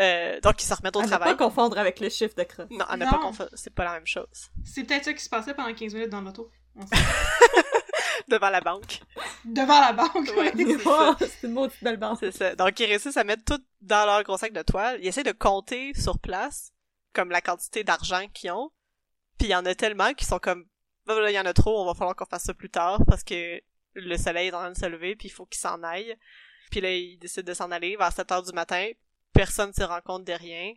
[0.00, 1.36] Euh, donc ils se remettent au À ne travail.
[1.36, 2.70] pas confondre avec le chiffre de crosse.
[2.70, 4.50] Non, à ne pas confondre, c'est pas la même chose.
[4.64, 6.50] C'est peut-être ça qui se passait pendant 15 minutes dans l'auto.
[6.76, 6.96] On sait.
[8.28, 9.00] Devant la banque.
[9.44, 10.30] Devant la banque.
[10.36, 10.52] Ouais.
[10.56, 11.10] C'est ça.
[11.10, 12.16] Oh, c'est une maudite belle bande.
[12.20, 12.54] C'est ça.
[12.54, 14.98] Donc, ils réussissent à mettre tout dans leur gros sac de toile.
[15.02, 16.72] Ils essaient de compter sur place,
[17.12, 18.70] comme la quantité d'argent qu'ils ont.
[19.38, 20.66] Puis il y en a tellement qui sont comme,
[21.06, 23.00] bah, là, il y en a trop, on va falloir qu'on fasse ça plus tard
[23.06, 23.60] parce que
[23.94, 26.14] le soleil est en train de se lever puis il faut qu'ils s'en aillent.
[26.70, 28.86] Puis là, ils décident de s'en aller vers 7 heures du matin.
[29.32, 30.72] Personne ne se rend compte de rien.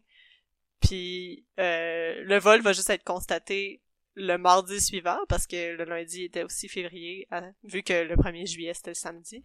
[0.81, 3.81] Puis euh, le vol va juste être constaté
[4.15, 8.45] le mardi suivant parce que le lundi était aussi février, hein, vu que le 1er
[8.45, 9.43] juillet c'était le samedi.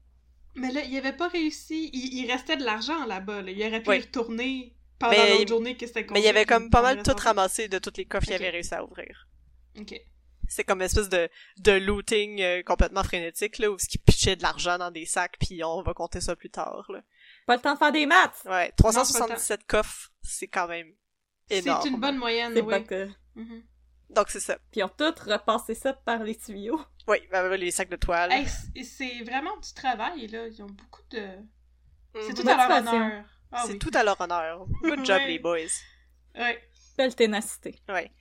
[0.56, 1.90] Mais là, il avait pas réussi.
[1.92, 3.42] Il, il restait de l'argent là-bas.
[3.42, 3.50] Là.
[3.52, 3.98] Il aurait pu Oui.
[3.98, 7.02] y retourner pendant Mais- l'autre journée que c'était Mais il y avait comme pas mal
[7.02, 9.28] tout ramassé de tous les coffres qu'il avait réussi à ouvrir.
[9.78, 9.94] Ok.
[10.48, 11.28] C'est comme une espèce de,
[11.58, 15.36] de looting euh, complètement frénétique, là, où ce qui pitchait de l'argent dans des sacs,
[15.38, 17.02] puis on va compter ça plus tard, là.
[17.48, 18.42] Pas le temps de faire des maths!
[18.44, 20.92] Ouais, Non, 377 coffres, c'est quand même
[21.48, 21.80] énorme.
[21.82, 22.68] C'est une bonne moyenne, C'est oui.
[22.70, 23.08] pas que...
[23.36, 23.62] Mhm.
[24.10, 24.56] Donc c'est ça.
[24.70, 26.78] Puis ils ont tous repassé ça par les tuyaux.
[27.06, 28.30] Oui, ben, ben, les sacs de toile.
[28.32, 28.46] Hey,
[28.84, 30.46] c'est vraiment du travail, là.
[30.46, 31.26] Ils ont beaucoup de...
[32.14, 32.34] C'est Mhm.
[32.34, 33.24] tout à leur honneur.
[33.50, 34.66] Ah C'est tout à leur honneur.
[34.82, 35.26] Good job, Ouais.
[35.28, 35.56] les boys.
[36.34, 36.62] Ouais.
[36.98, 37.80] Belle ténacité.
[37.88, 38.12] Ouais.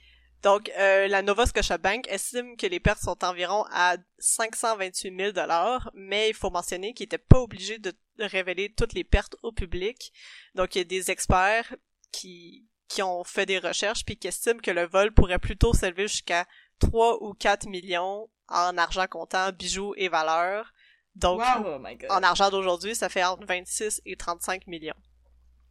[0.41, 5.32] Donc, euh, la Nova Scotia Bank estime que les pertes sont environ à 528 000
[5.34, 9.51] dollars, mais il faut mentionner qu'ils n'étaient pas obligés de révéler toutes les pertes au
[9.51, 10.11] public.
[10.55, 11.76] Donc, il y a des experts
[12.11, 16.07] qui qui ont fait des recherches puis qui estiment que le vol pourrait plutôt s'élever
[16.07, 16.45] jusqu'à
[16.80, 20.74] 3 ou 4 millions en argent comptant, bijoux et valeurs.
[21.15, 21.82] Donc, Wow.
[22.09, 24.95] Oh en argent d'aujourd'hui, ça fait entre 26 et 35 millions.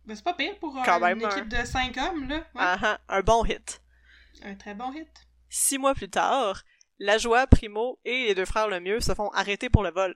[0.04, 2.36] Mais c'est pas pire pour euh, une même, équipe de 5 hommes, là.
[2.36, 2.42] Ouais.
[2.56, 3.80] Ah, ah, un bon hit.
[4.42, 5.08] Un très bon hit.
[5.48, 6.62] Six mois plus tard,
[6.98, 10.14] la joie Primo et les deux frères Lemieux se font arrêter pour le vol.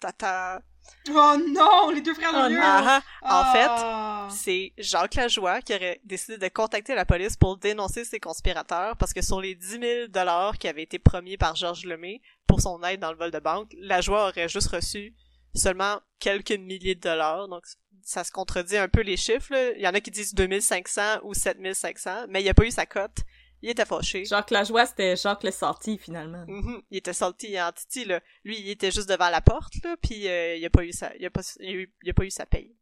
[0.00, 0.62] Tata.
[1.10, 2.58] Oh non, les deux frères Oh Lemieux!
[2.62, 3.40] Ah, ah.
[3.40, 4.28] En fait, Ah.
[4.30, 9.12] c'est Jacques Lajoie qui aurait décidé de contacter la police pour dénoncer ses conspirateurs parce
[9.12, 12.82] que sur les 10 000 dollars qui avaient été promis par Georges Lemay pour son
[12.82, 15.14] aide dans le vol de banque, Lajoie aurait juste reçu
[15.54, 17.48] seulement quelques milliers de dollars.
[17.48, 17.64] Donc,
[18.02, 19.52] ça se contredit un peu les chiffres.
[19.52, 19.70] là.
[19.72, 22.86] Il y en a qui disent 2500 ou 7500, mais il a pas eu sa
[22.86, 23.18] cote.
[23.62, 24.24] Il était fâché.
[24.24, 26.44] Jacques Lajoie, c'était Jacques le Sorti, finalement.
[26.46, 26.82] Mhm.
[26.90, 28.20] Il était salty en titi, là.
[28.44, 31.14] Lui, il était juste devant la porte, là, puis euh, il a pas eu sa,
[31.16, 32.76] il a pas, il a eu- il a pas eu sa paye.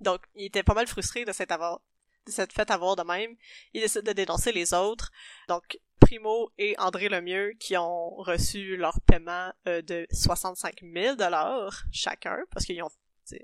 [0.00, 1.80] Donc, il était pas mal frustré de cette avoir,
[2.26, 3.36] de cette fête avoir de même.
[3.74, 5.10] Il décide de dénoncer les autres.
[5.48, 11.82] Donc, Primo et André Lemieux, qui ont reçu leur paiement euh, de 65 000 dollars
[11.92, 12.90] chacun, parce qu'ils ont,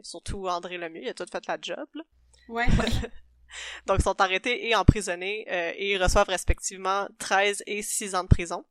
[0.02, 2.02] surtout André Lemieux, il a tout fait la job, là.
[2.48, 2.66] Ouais.
[3.86, 8.28] Donc, ils sont arrêtés et emprisonnés euh, et reçoivent respectivement 13 et 6 ans de
[8.28, 8.64] prison.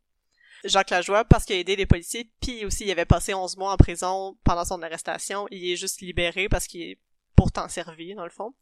[0.64, 3.72] Jacques Lajoie, parce qu'il a aidé les policiers, puis aussi il avait passé 11 mois
[3.72, 7.00] en prison pendant son arrestation, il est juste libéré parce qu'il est
[7.36, 8.54] pourtant servi, dans le fond.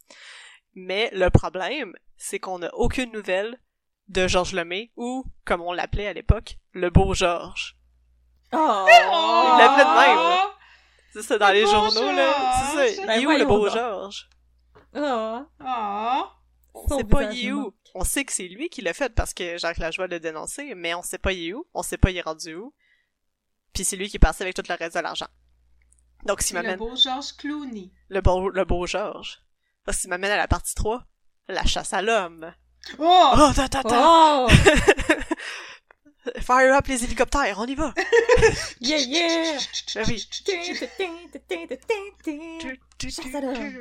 [0.76, 3.60] Mais le problème, c'est qu'on n'a aucune nouvelle
[4.10, 7.78] de Georges Lemay, ou, comme on l'appelait à l'époque, le beau Georges.
[8.52, 8.86] Oh!
[8.88, 10.50] Il l'appelait de même.
[11.14, 12.34] C'est ça, dans Le les journaux, là.
[12.34, 12.88] C'est ça.
[12.88, 13.08] Georges!
[13.08, 13.70] Ben Il est où le beau.
[13.70, 14.30] Georges?
[14.96, 15.46] Oh!
[15.64, 16.24] Oh.
[16.76, 17.74] On Son sait pas il est où.
[17.96, 20.94] On sait que c'est lui qui l'a fait parce que Jacques Lajoie l'a dénoncé, mais
[20.96, 22.74] on sait pas il est où, on sait pas il est rendu où.
[23.74, 25.28] Puis c'est lui qui est parti avec tout le reste de l'argent.
[26.26, 27.92] Donc s'il C'est le m'amène beau Georges Clooney.
[28.10, 29.40] le beau le beau Georges.
[29.86, 31.04] Parce qu'il m'amène à la partie 3,
[31.48, 32.54] la chasse à l'homme.
[32.98, 33.32] Oh!
[33.36, 34.46] Oh, ta ta ta!
[34.46, 34.48] Oh!
[36.40, 37.94] Fire up les hélicoptères, on y va!
[38.80, 39.58] Yeah, yeah!
[39.96, 40.28] Ben oui.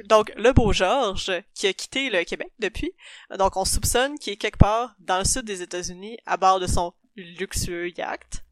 [0.08, 2.92] Donc, le beau Georges, qui a quitté le Québec depuis,
[3.38, 6.66] donc on soupçonne qu'il est quelque part dans le sud des États-Unis à bord de
[6.66, 8.44] son luxueux yacht.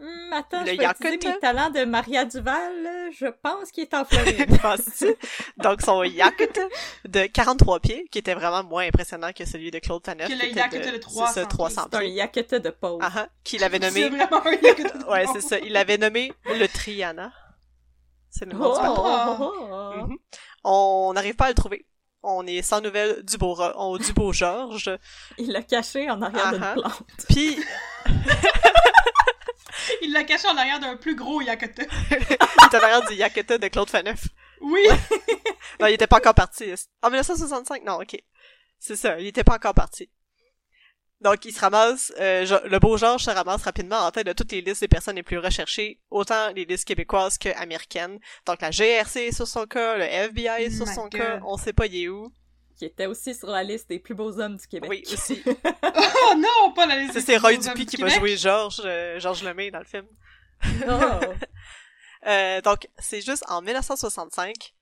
[0.00, 1.32] Hum, attends, Le je vais utiliser Yakut, là?
[1.34, 3.10] mes talents de Maria Duval.
[3.12, 4.58] Je pense qu'il est en Floride.
[4.60, 5.14] Penses-tu?
[5.58, 6.34] Donc, son yacht
[7.04, 10.26] de 43 pieds, qui était vraiment moins impressionnant que celui de Claude Faneuf.
[10.28, 12.08] Que le qui était yacht de, de c'est 300 ça, 300 C'est un pieds.
[12.10, 12.98] yaketa de pauvre.
[13.02, 15.98] Ah, ah, qu'il avait C'est nommé, vraiment un yacht de ouais, c'est ça, il l'avait
[15.98, 17.32] nommé le Triana.
[18.34, 19.02] C'est le nom Oh, du bateau.
[19.04, 20.06] oh, oh.
[20.06, 20.18] Mhm.
[20.64, 21.86] On n'arrive pas à le trouver.
[22.22, 24.90] On est sans nouvelles du beau, on- du beau Georges.
[25.38, 26.72] Il l'a caché en arrière Ah, d'une ah.
[26.74, 27.02] plante.
[27.28, 27.58] Puis,
[30.02, 31.82] Il l'a caché en arrière d'un plus gros Yakota.
[32.10, 34.24] il est en arrière du Yaketa de Claude Faneuf.
[34.60, 34.80] Oui!
[35.80, 36.72] Non, il était pas encore parti.
[37.02, 38.16] En 1965, non, ok.
[38.78, 40.08] C'est ça, il était pas encore parti.
[41.22, 44.50] Donc, il se ramasse, euh, le beau Georges se ramasse rapidement en tête de toutes
[44.50, 48.18] les listes des personnes les plus recherchées, autant les listes québécoises que américaines.
[48.44, 51.12] Donc, la GRC est sur son cas, le FBI est sur My son God.
[51.12, 52.32] cas, on sait pas il est où.
[52.76, 54.90] Qui était aussi sur la liste des plus beaux hommes du Québec.
[54.90, 55.42] Oui, aussi.
[55.46, 59.20] Oh non, pas la liste c'est Roy plus beaux Dupuis qui va jouer Georges, euh,
[59.20, 60.06] Georges Lemay dans le film.
[60.88, 61.20] Oh.
[62.24, 64.74] Euh, donc, c'est juste en 1965,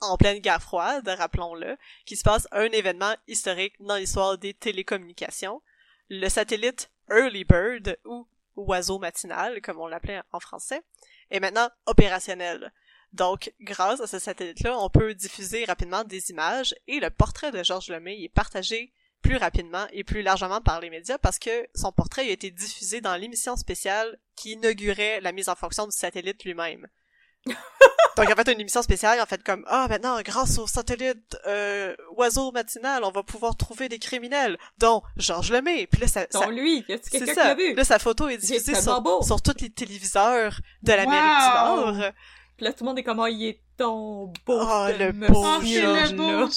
[0.00, 5.62] en pleine guerre froide, rappelons-le, qu'il se passe un événement historique dans l'histoire des télécommunications.
[6.10, 10.82] Le satellite Early Bird, ou oiseau matinal, comme on l'appelait en français,
[11.30, 12.72] est maintenant opérationnel.
[13.12, 17.62] Donc, grâce à ce satellite-là, on peut diffuser rapidement des images et le portrait de
[17.62, 18.92] Georges Lemay est partagé
[19.22, 23.00] plus rapidement et plus largement par les médias parce que son portrait a été diffusé
[23.00, 26.86] dans l'émission spéciale qui inaugurait la mise en fonction du satellite lui-même.
[28.16, 31.94] Donc en fait une émission spéciale en fait comme ah maintenant grâce au satellite euh,
[32.16, 36.40] oiseau matinal on va pouvoir trouver des criminels dont Georges Lemay puis là ça, ça
[36.40, 37.74] Donc lui, y c'est quelqu'un qui ça l'a vu?
[37.74, 39.22] là sa photo est diffusée sur, beau.
[39.22, 41.92] sur tous les téléviseurs de l'Amérique Wow.
[41.92, 42.10] du Nord
[42.56, 45.26] Puis là, tout le monde est comme, oh, il est ton beau Oh, le beau
[45.44, 46.48] Oh, c'est George, le beau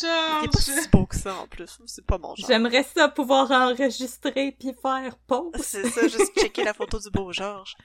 [0.41, 1.77] Il est pas si beau que ça, en plus.
[1.85, 2.47] C'est pas mon genre.
[2.47, 5.51] J'aimerais ça pouvoir enregistrer puis faire pause.
[5.61, 7.75] C'est ça, juste checker la photo du beau Georges.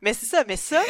[0.00, 0.80] Mais c'est ça, mais ça,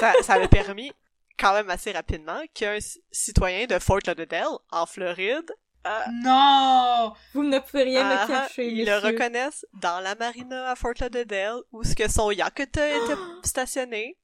[0.00, 0.90] ça, ça a permis
[1.38, 2.78] quand même assez rapidement qu'un
[3.10, 5.50] citoyen de Fort Lauderdale, en Floride,
[5.86, 7.12] euh, Non!
[7.32, 10.94] Vous ne pouvez rien ah, me cacher, ils le reconnaissent dans la marina à Fort
[11.00, 12.96] Lauderdale, où ce que son yacht était
[13.44, 14.18] stationné,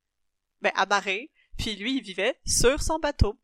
[0.61, 3.39] ben, amarré, puis lui, il vivait sur son bateau.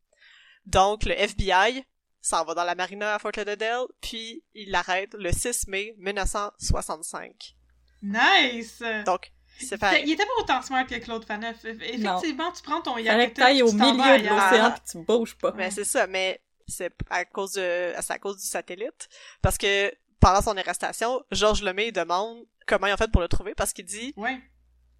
[0.67, 1.85] Donc, le FBI
[2.21, 7.55] s'en va dans la marina à Fort Lauderdale, puis il l'arrête le 6 mai 1965.
[8.03, 8.83] Nice!
[9.07, 11.65] Donc, Il était pas autant smart que Claude Faneuf.
[11.65, 15.53] Effectivement, tu prends ton yacht au milieu de l'océan puis tu bouges pas.
[15.53, 19.09] Mais c'est ça, mais c'est à cause de, c'est à cause du satellite.
[19.43, 23.55] Parce que pendant son arrestation, Georges Lemay demande comment ils ont fait pour le trouver
[23.55, 24.39] parce qu'il dit Ouais.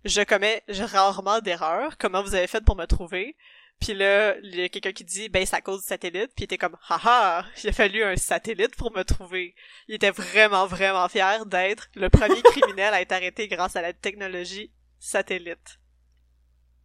[0.05, 3.37] je commets j'ai rarement d'erreurs, comment vous avez fait pour me trouver?
[3.81, 6.43] Puis là, il y a quelqu'un qui dit ben c'est à cause du satellite, puis
[6.43, 9.55] il était comme haha, il a fallu un satellite pour me trouver.
[9.87, 13.93] Il était vraiment vraiment fier d'être le premier criminel à être arrêté grâce à la
[13.93, 15.79] technologie satellite.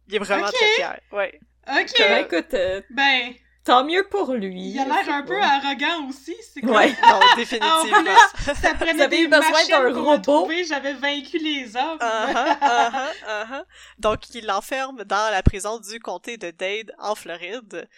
[0.06, 1.00] Il est vraiment très fier.
[1.12, 1.40] Ouais.
[1.66, 1.94] Ok.
[1.98, 3.34] Ben, écoute, euh, Ben,
[3.64, 4.70] tant mieux pour lui.
[4.70, 6.36] il a l'air un peu arrogant aussi.
[6.52, 6.70] C'est comme...
[6.70, 6.88] Ouais.
[6.90, 7.98] Non, Ah, définitivement.
[7.98, 10.40] en plus, ça prenait Vous avez des eu besoin machines d'un pour me robot?
[10.40, 11.98] trouver, j'avais vaincu les hommes.
[11.98, 13.64] Uh-huh, uh-huh, uh-huh.
[13.98, 17.88] Donc, il l'enferme dans la prison du comté de Dade, en Floride.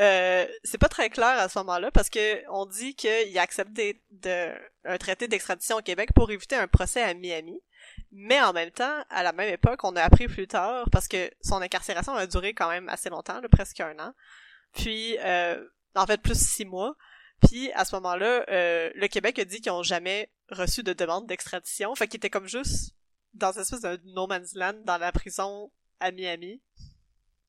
[0.00, 4.00] Euh, c'est pas très clair à ce moment-là parce que on dit qu'il a accepté
[4.12, 4.52] de,
[4.84, 7.60] un traité d'extradition au Québec pour éviter un procès à Miami.
[8.12, 11.30] Mais en même temps, à la même époque, on a appris plus tard, parce que
[11.42, 14.14] son incarcération a duré quand même assez longtemps, là, presque un an.
[14.74, 15.64] Puis, euh,
[15.94, 16.94] en fait, plus six mois.
[17.46, 21.26] Puis, à ce moment-là, euh, le Québec a dit qu'ils ont jamais reçu de demande
[21.26, 21.94] d'extradition.
[21.94, 22.94] Fait qu'il était comme juste
[23.34, 26.60] dans une espèce de no man's land dans la prison à Miami.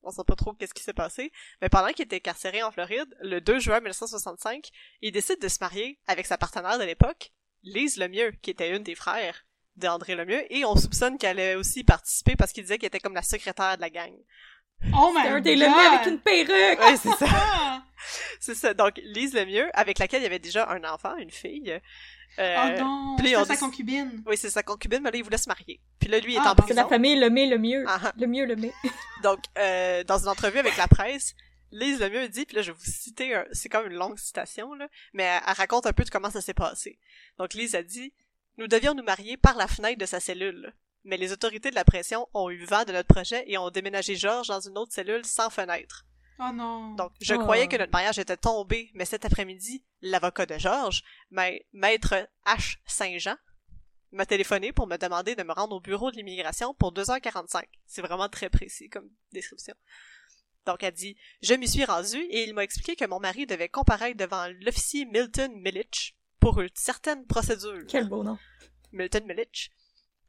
[0.03, 1.32] On sait pas trop qu'est-ce qui s'est passé.
[1.61, 4.70] Mais pendant qu'il était incarcéré en Floride, le 2 juin 1965,
[5.01, 8.84] il décide de se marier avec sa partenaire de l'époque, Lise Lemieux, qui était une
[8.84, 9.45] des frères
[9.76, 13.13] d'André Lemieux, et on soupçonne qu'elle a aussi participé parce qu'il disait qu'elle était comme
[13.13, 14.13] la secrétaire de la gang.
[14.94, 15.44] Oh my C'est un god!
[15.44, 16.80] des Lemay avec une perruque!
[16.80, 17.84] Ouais, c'est ça.
[18.40, 18.74] C'est ça.
[18.74, 21.80] Donc, Lise Lemieux, avec laquelle il y avait déjà un enfant, une fille.
[22.38, 23.16] Euh, oh non!
[23.18, 24.24] puis C'est sa dit- concubine.
[24.26, 25.82] Oui, c'est sa concubine, mais là, il voulait se marier.
[26.00, 26.82] Puis là, lui, il est Ah, en C'est prison.
[26.84, 27.84] la famille Lemay le mieux.
[27.88, 28.14] Ah, ah.
[28.18, 28.72] Le mieux Lemay.
[29.24, 31.36] Donc, euh, dans une entrevue avec la presse,
[31.72, 34.74] Lise Lemieux dit, puis là, je vais vous citer, un- c'est comme une longue citation,
[34.76, 36.98] là, mais elle, elle raconte un peu de comment ça s'est passé.
[37.38, 38.14] Donc, Lise a dit,
[38.58, 40.74] «Nous devions nous marier par la fenêtre de sa cellule.
[41.04, 44.16] Mais les autorités de la pression ont eu vent de notre projet et ont déménagé
[44.16, 46.06] Georges dans une autre cellule sans fenêtre.
[46.39, 46.95] Oh non!
[46.95, 47.39] Donc, je Oh.
[47.39, 52.78] croyais que notre mariage était tombé, mais cet après-midi, l'avocat de Georges, ma- maître H.
[52.86, 53.36] Saint-Jean,
[54.12, 57.64] m'a téléphoné pour me demander de me rendre au bureau de l'immigration pour 2h45.
[57.86, 59.76] C'est vraiment très précis comme description.
[60.66, 63.70] Donc, elle dit, je m'y suis rendue et il m'a expliqué que mon mari devait
[63.70, 67.84] comparaître devant l'officier Milton Millich pour une certaine procédure.
[67.88, 68.38] Quel beau nom.
[68.91, 69.72] Milton Millich.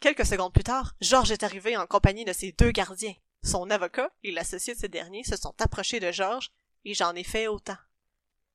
[0.01, 3.13] Quelques secondes plus tard, Georges est arrivé en compagnie de ses deux gardiens.
[3.43, 6.51] Son avocat et l'associé de ces derniers se sont approchés de Georges
[6.87, 7.77] et j'en ai fait autant.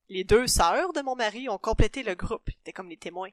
[0.10, 3.30] Les deux sœurs de mon mari ont complété le groupe, étaient comme les témoins.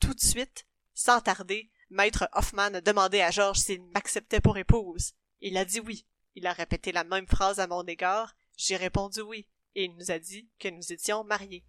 [0.00, 5.12] Tout de suite, sans tarder, maître Hoffman a demandé à Georges s'il m'acceptait pour épouse.
[5.42, 6.06] Il a dit oui.
[6.34, 8.34] Il a répété la même phrase à mon égard.
[8.56, 9.46] J'ai répondu oui.
[9.74, 11.64] Et il nous a dit que nous étions mariés.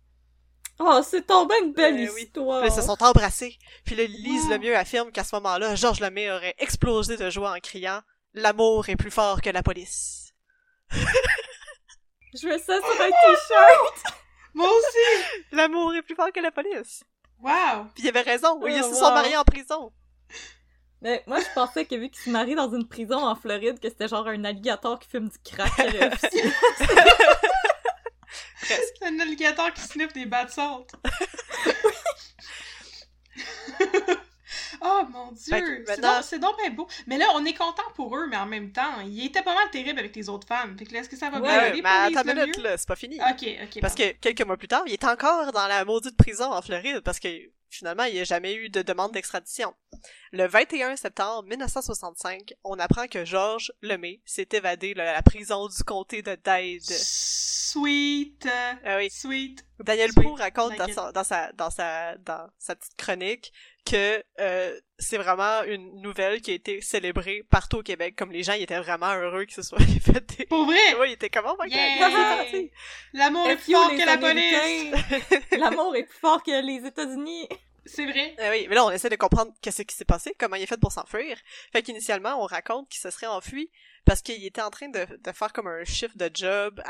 [0.79, 2.23] Oh, c'est tombé une belle Euh, oui.
[2.23, 2.61] histoire.
[2.61, 3.57] Puis là, ils se sont embrassés.
[3.85, 4.51] Puis là, Lise Wow.
[4.53, 8.01] Lemieux affirme qu'à ce moment-là, Georges Lemay aurait explosé de joie en criant
[8.33, 10.33] «L'amour est plus fort que la police
[10.91, 14.03] Je veux ça sur un t-shirt.
[14.55, 15.23] Moi aussi!».
[15.51, 17.03] L'amour est plus fort que la police.
[17.39, 17.85] Wow!
[17.93, 18.59] Puis il avait raison.
[18.65, 19.93] Ils Oh, se sont mariés en prison.
[21.01, 23.89] Mais moi, je pensais que vu qu'il se marie dans une prison en Floride, que
[23.89, 25.69] c'était genre un alligator qui fume du crack.
[28.61, 30.87] C'est un alligator qui sniffe des bats de salt.
[34.81, 35.85] oh mon dieu!
[36.23, 36.87] C'est donc, bien beau.
[37.07, 39.69] Mais là, on est content pour eux, mais en même temps, il était pas mal
[39.71, 40.77] terrible avec les autres femmes.
[40.77, 42.77] Fait que là, est-ce que ça va Ouais, bien aller mais pour attends minute, là,
[42.77, 43.19] c'est pas fini.
[43.19, 43.81] Ok, ok.
[43.81, 47.01] Parce que quelques mois plus tard, il est encore dans la maudite prison en Floride
[47.01, 47.27] parce que
[47.73, 49.73] finalement, il n'y a jamais eu de demande d'extradition.
[50.31, 55.83] Le 21 septembre 1965, on apprend que Georges Lemay s'est évadé de la prison du
[55.83, 56.81] comté de Dade.
[56.83, 58.45] Sweet.
[58.45, 59.09] euh, Ah oui.
[59.09, 59.65] Sweet.
[59.79, 60.37] Daniel Sweet.
[60.37, 63.51] Raconte dans, son- dans sa dans sa dans sa petite chronique
[63.85, 68.43] que euh, c'est vraiment une nouvelle qui a été célébrée partout au Québec comme les
[68.43, 70.45] gens ils étaient vraiment heureux que ce soit fait des...
[70.45, 70.77] Pour vrai?
[70.99, 72.45] oui ils étaient comme oh Yeah!
[73.13, 74.93] L'amour est plus fort que la police!
[74.93, 75.39] Américains.
[75.57, 77.49] L'amour est plus fort que les États-Unis?
[77.85, 78.35] C'est vrai.
[78.39, 80.67] Eh oui, mais là, on essaie de comprendre qu'est-ce qui s'est passé, comment il est
[80.67, 81.37] fait pour s'enfuir.
[81.71, 83.69] Fait qu'initialement, on raconte qu'il se serait enfui
[84.05, 86.81] parce qu'il était en train de, faire comme un shift de job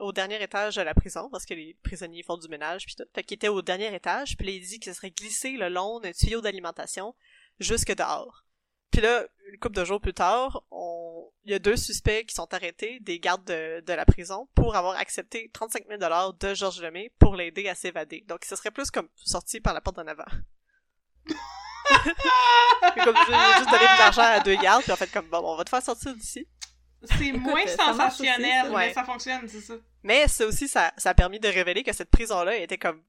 [0.00, 3.04] au dernier étage de la prison, parce que les prisonniers font du ménage puis tout.
[3.14, 6.00] Fait qu'il était au dernier étage, puis il dit qu'il se serait glissé le long
[6.00, 7.14] d'un tuyau d'alimentation
[7.60, 8.44] jusque dehors.
[8.90, 11.30] Puis là, une couple de jours plus tard, on...
[11.44, 14.76] il y a deux suspects qui sont arrêtés, des gardes de, de la prison, pour
[14.76, 18.24] avoir accepté 35 000 de Georges Lemay pour l'aider à s'évader.
[18.28, 20.24] Donc, ce serait plus comme sorti par la porte d'en avant.
[23.04, 25.56] Comme je- juste donné de l'argent à deux gardes, puis en fait comme bon, on
[25.56, 26.46] va te faire sortir d'ici.
[27.04, 28.68] C'est moins ça aussi, sensationnel, ça.
[28.70, 28.92] mais Ouais.
[28.92, 29.74] ça fonctionne, c'est ça.
[30.02, 33.02] Mais ça aussi, ça, ça a permis de révéler que cette prison-là était comme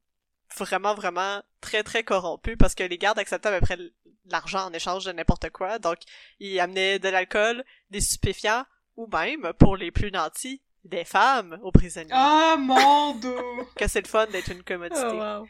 [0.57, 3.77] vraiment, vraiment très, très corrompue parce que les gardes acceptaient à peu près
[4.25, 5.79] l'argent en échange de n'importe quoi.
[5.79, 5.97] Donc,
[6.39, 11.71] ils amenaient de l'alcool, des stupéfiants ou même, pour les plus nantis, des femmes aux
[11.71, 12.13] prisonniers.
[12.13, 13.67] Oh mon dos!
[13.75, 15.01] Que c'est le fun d'être une commodité.
[15.05, 15.45] Oh,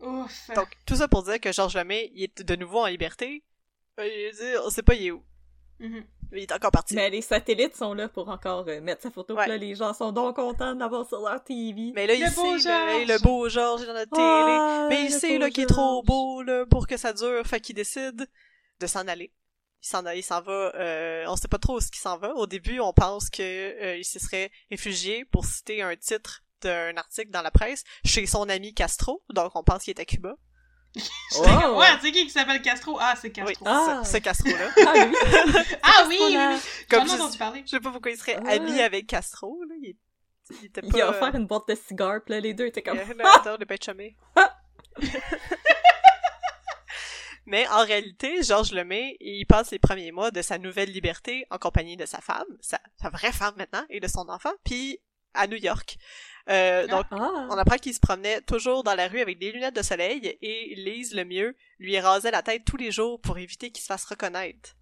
[0.00, 0.22] wow.
[0.24, 0.50] Ouf.
[0.54, 3.44] Donc, tout ça pour dire que Georges Lemay, il est de nouveau en liberté.
[3.98, 5.24] Euh, il dit, on sait pas il est où.
[5.80, 6.04] Mhm.
[6.30, 6.94] Mais il est encore parti.
[6.94, 9.34] Mais les satellites sont là pour encore euh, mettre sa photo.
[9.36, 9.46] Ouais.
[9.46, 11.92] Là, les gens sont donc contents de l'avoir sur leur TV.
[11.94, 13.08] Mais là, il Le beau sait, là, Georges!
[13.08, 14.88] le beau Georges dans notre télé.
[14.88, 17.60] Mais il sait beau là qu'il est trop beau là pour que ça dure, fait
[17.60, 18.28] qu'il décide
[18.80, 19.32] de s'en aller.
[19.82, 22.34] Il s'en il s'en va, euh, on sait pas trop où ce qu'il s'en va.
[22.34, 26.96] Au début, on pense que euh, il se serait réfugié pour citer un titre d'un
[26.96, 30.36] article dans la presse chez son ami Castro, donc on pense qu'il est à Cuba.
[30.96, 31.78] J'étais comme, Oh.
[31.80, 32.96] ouais, c'est qui qui s'appelle Castro?
[33.00, 33.48] Ah, c'est Castro.
[33.50, 34.02] Oui, Ah.
[34.04, 34.68] ce, ce Castro-là.
[34.86, 35.16] Ah oui!
[35.82, 36.56] Ah oui, oui, oui.
[36.88, 37.62] Comme J'en ai je, entendu parler.
[37.64, 38.50] je sais pas pourquoi il serait Ah.
[38.52, 39.74] ami avec Castro, là.
[39.82, 39.96] Il,
[40.60, 40.88] il était pas...
[40.94, 42.98] Il a offert une boîte de cigares, puis là, les deux étaient comme...
[42.98, 44.16] Euh, là, attends, pas chumés.
[47.46, 51.58] Mais en réalité, Georges Lemay, il passe les premiers mois de sa nouvelle liberté en
[51.58, 54.98] compagnie de sa femme, sa, sa vraie femme maintenant, et de son enfant, puis
[55.34, 55.98] à New York.
[56.50, 57.46] Euh, donc, Ah!
[57.50, 60.74] on apprend qu'il se promenait toujours dans la rue avec des lunettes de soleil et
[60.76, 64.04] Lise, le mieux, lui rasait la tête tous les jours pour éviter qu'il se fasse
[64.04, 64.74] reconnaître.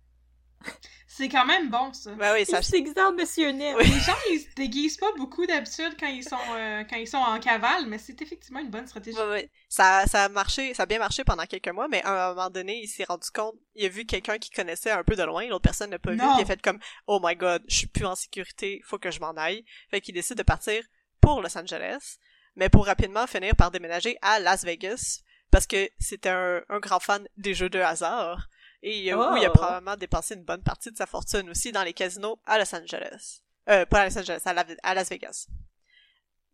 [1.09, 2.13] C'est quand même bon, ça.
[2.15, 3.51] Ben oui, ça, Il s'existe Monsieur.
[3.51, 3.85] Oui.
[3.85, 7.19] Les gens, ils se déguisent pas beaucoup d'habitude quand ils sont euh, quand ils sont
[7.19, 9.19] en cavale, mais c'est effectivement une bonne stratégie.
[9.19, 9.51] Ouais, ouais.
[9.69, 12.49] Ça, ça a marché, ça a bien marché pendant quelques mois, mais à un moment
[12.49, 15.47] donné, il s'est rendu compte, il a vu quelqu'un qui connaissait un peu de loin,
[15.49, 16.29] l'autre personne n'a pas Non.
[16.37, 19.11] vu, il a fait comme, oh my god, je suis plus en sécurité, faut que
[19.11, 19.65] je m'en aille.
[19.91, 20.83] Fait qu'il décide de partir
[21.23, 22.19] pour Los Angeles,
[22.57, 25.21] mais pour rapidement finir par déménager à Las Vegas,
[25.51, 28.49] parce que c'était un, un grand fan des jeux de hasard,
[28.83, 29.53] et euh, où il a Oh.
[29.53, 33.41] probablement dépensé une bonne partie de sa fortune aussi dans les casinos à Los Angeles.
[33.71, 35.47] Euh, pas à Los Angeles, à, La- à Las Vegas.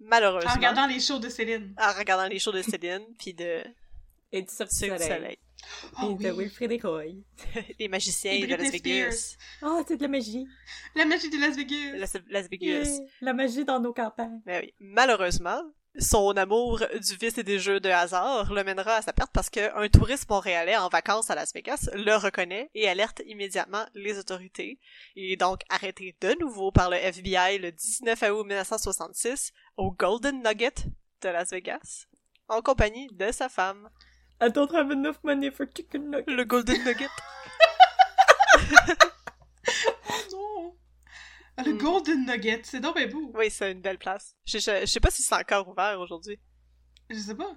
[0.00, 0.50] Malheureusement.
[0.50, 1.74] En regardant les shows de Céline.
[1.78, 3.62] en regardant les shows de Céline, puis de
[4.32, 4.98] Et du Cirque du Soleil.
[4.98, 5.38] Soleil.
[6.02, 6.44] Oh Et de oui.
[6.44, 7.04] Wilfrid Roy.
[7.78, 9.36] Les magiciens Et de Las Vegas.
[9.62, 10.46] Oh, c'est de la magie.
[10.94, 11.96] La magie de Las Vegas.
[11.96, 12.84] Las, Las Vegas.
[12.84, 13.06] Yeah.
[13.22, 14.40] La magie dans nos campagnes.
[14.46, 14.74] Mais oui.
[14.78, 15.62] Malheureusement,
[15.98, 19.50] son amour du vice et des jeux de hasard le mènera à sa perte parce
[19.50, 24.78] qu'un touriste montréalais en vacances à Las Vegas le reconnaît et alerte immédiatement les autorités.
[25.16, 30.42] Il est donc arrêté de nouveau par le FBI le 19 août 1966 au Golden
[30.42, 30.74] Nugget
[31.22, 32.06] de Las Vegas
[32.48, 33.88] en compagnie de sa femme.
[34.40, 36.32] I don't have enough money for chicken nuggets.
[36.36, 37.08] Le Golden Nugget.
[40.32, 40.76] Non.
[41.56, 41.78] Ah, Le Mm.
[41.78, 43.30] Golden Nugget, c'est donc bien beau.
[43.34, 44.36] Oui, c'est une belle place.
[44.44, 46.38] Je, je, je sais pas si c'est encore ouvert aujourd'hui.
[47.10, 47.56] Je sais pas.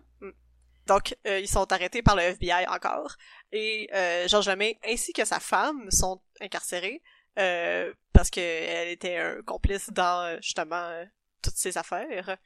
[0.88, 3.16] Donc, euh, ils sont arrêtés par le FBI encore.
[3.52, 7.04] Et euh, Georges Lemay ainsi que sa femme sont incarcérés
[7.38, 11.06] euh, parce qu'elle était un complice dans, justement, euh,
[11.44, 12.38] toutes ces affaires.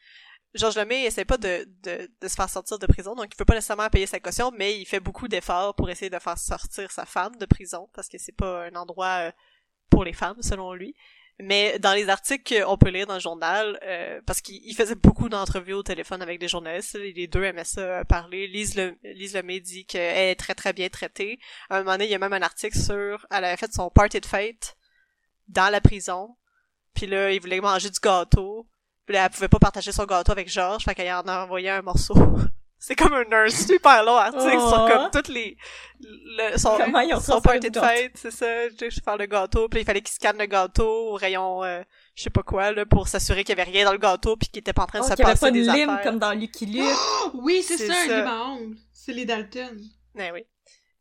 [0.55, 3.45] Georges Lemay essaie pas de, de, de se faire sortir de prison, donc il peut
[3.45, 6.89] pas nécessairement payer sa caution, mais il fait beaucoup d'efforts pour essayer de faire sortir
[6.91, 9.31] sa femme de prison, parce que c'est pas un endroit euh,
[9.89, 10.95] pour les femmes, selon lui.
[11.37, 14.95] Mais dans les articles qu'on peut lire dans le journal, euh, parce qu'il il faisait
[14.95, 18.47] beaucoup d'entrevues au téléphone avec des journalistes, les deux aimaient ça euh, parler.
[18.47, 21.37] Lise, le, Lise Lemay dit qu'elle est très très bien traitée.
[21.69, 23.27] À un moment donné, il y a même un article sur...
[23.31, 24.77] Elle avait fait son party de fête
[25.49, 26.37] dans la prison.
[26.93, 28.65] Puis là, il voulait manger du gâteau.
[29.05, 31.69] Puis là, elle pouvait pas partager son gâteau avec Georges, fait qu'elle en a envoyé
[31.69, 32.15] un morceau.
[32.77, 34.69] C'est comme un, un super long article Oh.
[34.69, 35.57] sur comme toutes les...
[36.01, 39.25] Le, son, Comment ils ont son party de fête, c'est ça, je je faire le
[39.25, 41.81] gâteau, puis il fallait qu'il scanne le gâteau au rayon, euh,
[42.15, 44.49] je sais pas quoi, là, pour s'assurer qu'il y avait rien dans le gâteau, puis
[44.49, 45.61] qu'il était pas en train de Oh, se qu'il y avait passer pas de des
[45.71, 46.03] lime affaires.
[46.03, 46.83] comme dans Lucky Luke.
[47.23, 48.17] Oh, oui, c'est C'est ça, un ça.
[48.17, 48.75] lime à ongles.
[48.93, 49.79] C'est les Dalton.
[50.19, 50.43] Eh oui.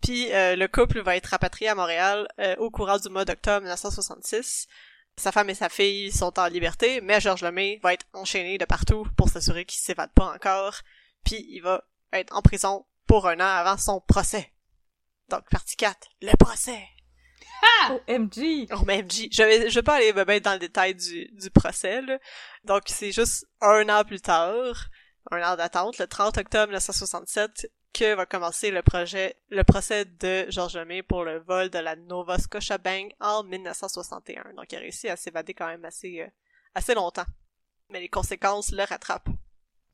[0.00, 3.62] Puis euh, le couple va être rapatrié à Montréal euh, au courant du mois d'octobre
[3.62, 4.68] 1966.
[5.16, 8.64] Sa femme et sa fille sont en liberté, mais Georges Lemay va être enchaîné de
[8.64, 10.80] partout pour s'assurer qu'il s'évade pas encore.
[11.24, 14.52] Puis il va être en prison pour un an avant son procès.
[15.28, 16.88] Donc partie 4, le procès.
[18.08, 18.68] OMG!
[18.72, 21.50] Oh, mais MJ, je vais, je vais pas aller ben, dans le détail du, du
[21.50, 22.18] procès, là.
[22.64, 24.88] Donc, c'est juste un an plus tard,
[25.30, 30.47] un an d'attente, le 30 octobre 1967, que va commencer le projet, le procès de
[30.51, 34.53] Georges Lemay pour le vol de la Nova Scotia Bank en 1961.
[34.57, 36.26] Donc, il a réussi à s'évader quand même assez, euh,
[36.74, 37.24] assez longtemps.
[37.90, 39.28] Mais les conséquences le rattrapent.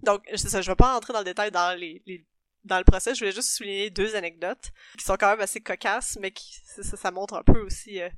[0.03, 2.27] Donc, c'est ça, je vais pas entrer dans le détail dans les, les
[2.65, 6.19] dans le procès, je voulais juste souligner deux anecdotes qui sont quand même assez cocasses,
[6.21, 8.11] mais qui ça, ça montre un peu aussi euh,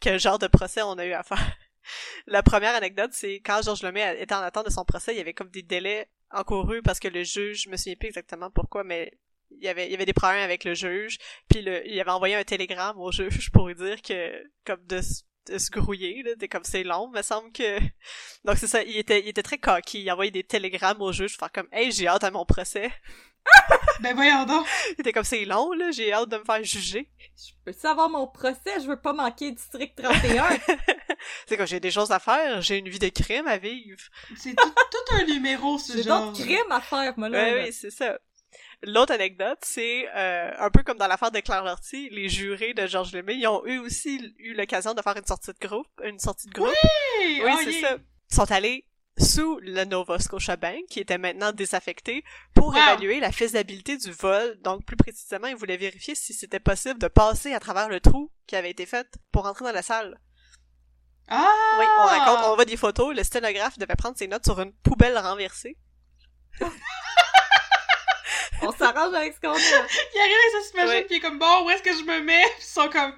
[0.00, 1.56] quel genre de procès on a eu à faire.
[2.26, 5.20] La première anecdote, c'est quand Georges Lemay était en attente de son procès, il y
[5.20, 8.84] avait comme des délais encourus parce que le juge, je me souviens plus exactement pourquoi,
[8.84, 9.12] mais
[9.50, 11.18] il y avait il y avait des problèmes avec le juge,
[11.48, 15.00] puis le, il avait envoyé un télégramme au juge pour lui dire que comme de,
[15.46, 17.78] de se grouiller là, t'es comme c'est long, me semble que
[18.44, 21.36] donc c'est ça, il était il était très coquille, il envoyait des télégrammes au juge
[21.36, 22.90] pour faire comme hey, j'ai hâte à mon procès.
[24.00, 24.66] Ben voyons donc.
[24.90, 27.08] Il était comme c'est long là, j'ai hâte de me faire juger.
[27.36, 30.48] Je peux savoir mon procès, je veux pas manquer District 31.
[31.46, 34.00] c'est comme j'ai des choses à faire, j'ai une vie de crime à vivre.
[34.36, 36.32] C'est tout, tout un numéro, ce J'ai genre.
[36.32, 37.42] d'autres crimes à faire, moi, là.
[37.42, 37.64] Ouais, là.
[37.64, 38.18] oui, c'est ça.
[38.82, 42.86] L'autre anecdote, c'est euh, un peu comme dans l'affaire de Claire Lortie, les jurés de
[42.86, 46.18] Georges Lemay, ils ont eux aussi eu l'occasion de faire une sortie de groupe, une
[46.18, 46.74] sortie de groupe.
[47.20, 47.88] Hey, Oui, oh, c'est yeah.
[47.90, 47.96] ça.
[48.30, 48.86] Ils sont allés
[49.18, 52.22] sous le Nova Scotia Bank, qui était maintenant désaffecté,
[52.54, 52.76] pour Wow.
[52.76, 54.58] évaluer la faisabilité du vol.
[54.60, 58.30] Donc, plus précisément, ils voulaient vérifier si c'était possible de passer à travers le trou
[58.46, 60.20] qui avait été fait pour entrer dans la salle.
[61.28, 61.50] Ah!
[61.78, 64.74] Oui, on raconte, on voit des photos, le sténographe devait prendre ses notes sur une
[64.74, 65.78] poubelle renversée.
[68.62, 69.58] On s'arrange avec ce qu'on a.
[70.14, 71.04] Il arrive avec sa machine, Ouais.
[71.04, 72.42] puis il est comme, bon, où est-ce que je me mets?
[72.42, 73.14] Puis ils sont comme,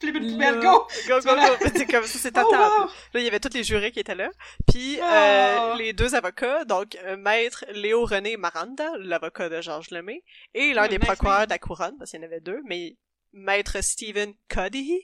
[0.00, 0.86] flip une poubelle, go!
[1.08, 1.66] Go, go, go!
[1.76, 2.60] C'est comme ça, c'est Oh, totale.
[2.60, 2.86] wow.
[3.14, 4.30] Là, il y avait tous les jurés qui étaient là.
[4.66, 5.04] Puis, Oh.
[5.04, 10.22] euh, les deux avocats, donc euh, Maître Léo-René Maranda, l'avocat de Georges Lemay,
[10.54, 12.96] et l'un Oh, des procureurs de la couronne, parce qu'il y en avait deux, mais
[13.32, 15.02] Maître Stephen Cuddihy.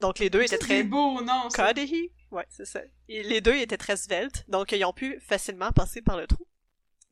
[0.00, 0.84] Donc, les deux étaient très...
[1.50, 1.68] ça.
[1.68, 2.10] Cuddihy?
[2.32, 2.80] Ouais, c'est ça.
[3.08, 6.44] Et les deux étaient très sveltes, donc ils ont pu facilement passer par le trou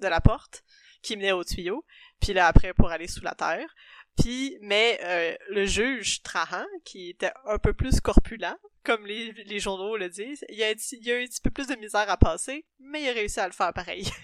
[0.01, 0.64] de la porte
[1.03, 1.84] qui menait au tuyau,
[2.20, 3.74] puis là après pour aller sous la terre.
[4.20, 9.61] Puis, mais euh, le juge Trahan, qui était un peu plus corpulent, comme les, les
[9.61, 12.16] journaux le disent, il a, il a eu un petit peu plus de misère à
[12.16, 14.11] passer, mais il a réussi à le faire pareil.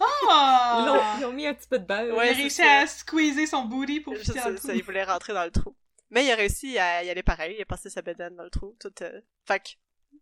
[0.00, 0.78] Ah!
[0.80, 2.16] Ils l'ont- Ils ont mis un petit peu de beurre.
[2.16, 2.78] Ouais, il a réussi ça.
[2.80, 4.70] à squeezer son booty pour sais, ça, trou.
[4.72, 5.74] il voulait rentrer dans le trou.
[6.10, 8.50] Mais il a réussi à y aller pareil, il a passé sa bedaine dans le
[8.50, 8.92] trou, tout...
[9.02, 9.20] Euh...
[9.46, 9.70] Fait que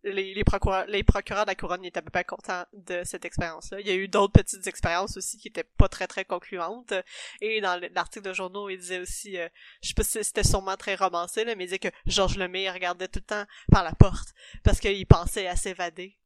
[0.05, 3.25] les, les, procureurs, les procureurs de la couronne étaient à peu près contents de cette
[3.25, 3.81] expérience-là.
[3.81, 6.93] Il y a eu d'autres petites expériences aussi qui étaient pas très très concluantes.
[7.41, 9.49] Et dans le- l'article de journaux, il disait aussi, euh,
[9.83, 12.71] je sais pas si c'était sûrement très romancé, là, mais il disait que Georges Lemay
[12.71, 14.29] regardait tout le temps par la porte
[14.65, 16.17] parce qu'il pensait à s'évader.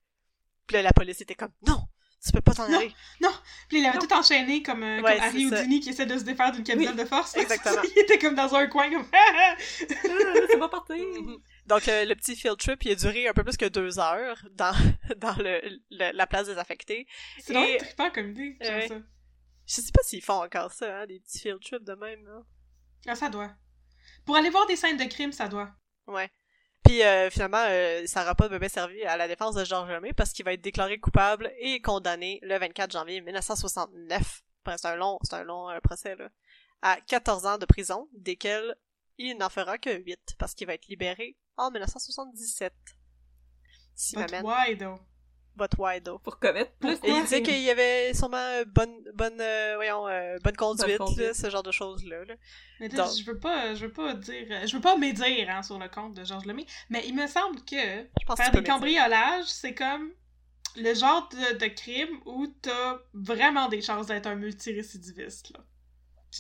[0.67, 1.81] Puis là, la police était comme, non,
[2.25, 2.79] tu peux pas t'en Non.
[2.79, 2.93] aller.
[3.69, 4.07] Puis il avait Non.
[4.07, 5.47] tout enchaîné comme, euh, Ouais, comme Harry.
[5.47, 7.35] Houdini qui essaie de se défaire d'une camisole de force.
[7.37, 7.83] exactement.
[7.83, 9.07] il était comme dans un coin, comme...
[9.13, 9.55] Ah,
[10.49, 10.93] C'est pas parti.
[11.71, 14.37] Donc euh, le petit field trip, il a duré un peu plus que deux heures
[14.53, 14.73] dans
[15.17, 15.61] dans le,
[15.91, 17.07] le- la place désaffectée.
[17.41, 18.59] C'est vraiment trippant comme idée.
[18.61, 18.89] J'aime Ouais.
[18.89, 18.95] ça.
[19.67, 22.25] Je sais pas s'ils font encore ça, hein, des petits field trips de même.
[22.27, 22.43] Là.
[23.07, 23.51] Ah, ça doit.
[24.27, 25.71] Pour aller voir des scènes de crime, ça doit.
[26.07, 26.29] Ouais.
[26.85, 29.91] Puis euh, finalement, euh, ça n'aura pas de bien servi à la défense de Georges
[29.91, 34.43] Lemay parce qu'il va être déclaré coupable et condamné le 24 janvier 1969.
[34.67, 36.29] Enfin, c'est un long, c'est un long euh, procès là,
[36.83, 38.75] à 14 ans de prison, desquels
[39.29, 42.73] il n'en fera que 8 parce qu'il va être libéré en 1977.
[43.95, 44.99] Si But why, though?
[45.57, 46.19] But why though?
[46.21, 50.07] Pour commettre plus Et il disait qu'il y avait sûrement euh, bonne, bonne, euh, voyons,
[50.09, 51.19] euh, bonne conduite, conduite.
[51.19, 52.25] là, ce genre de choses-là.
[52.25, 52.35] là.
[52.79, 55.63] Mais là, Donc- je veux pas, je veux pas dire, je veux pas médire hein,
[55.63, 58.59] sur le compte de Georges Lemay, mais il me semble que Je pense faire que
[58.59, 60.13] des cambriolages, c'est comme
[60.77, 65.61] le genre de, de crime où t'as vraiment des chances d'être un multirécidiviste, là.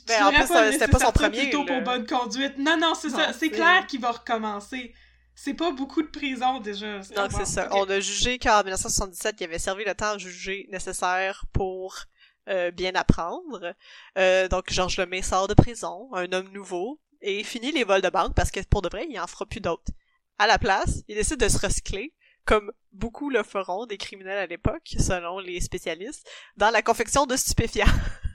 [0.07, 2.59] Ben, en plus, c'était pas son premier, plutôt pour bonne conduite.
[2.59, 3.32] Non, non, c'est Non, ça.
[3.32, 4.95] C'est clair qu'il va recommencer.
[5.34, 6.99] C'est pas beaucoup de prison, déjà.
[6.99, 7.68] Bon, c'est ça.
[7.72, 12.05] On a jugé qu'en 1977, il avait servi le temps jugé nécessaire pour
[12.49, 13.74] euh, bien apprendre.
[14.18, 18.11] Euh, donc, Georges Lemay sort de prison, un homme nouveau, et finit les vols de
[18.11, 19.93] banque parce que, pour de vrai, il en fera plus d'autres.
[20.38, 22.14] À la place, il décide de se recycler,
[22.45, 27.36] comme beaucoup le feront des criminels à l'époque, selon les spécialistes, dans la confection de
[27.36, 27.84] stupéfiants.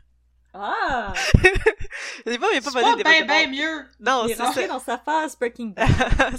[0.57, 1.13] Ah!
[2.25, 3.85] Des fois, il est pas C'est pas des ben, ben mieux.
[3.99, 4.45] Non, il est ça.
[4.45, 5.87] rentré dans sa phase Breaking Bad.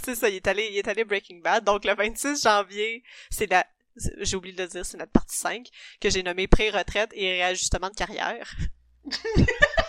[0.05, 1.64] c'est ça, il est allé, il est allé Breaking Bad.
[1.64, 3.67] Donc, le 26 janvier, c'est la,
[4.21, 5.67] j'ai oublié de le dire, c'est notre partie 5,
[6.01, 8.55] que j'ai nommé pré-retraite et réajustement de carrière.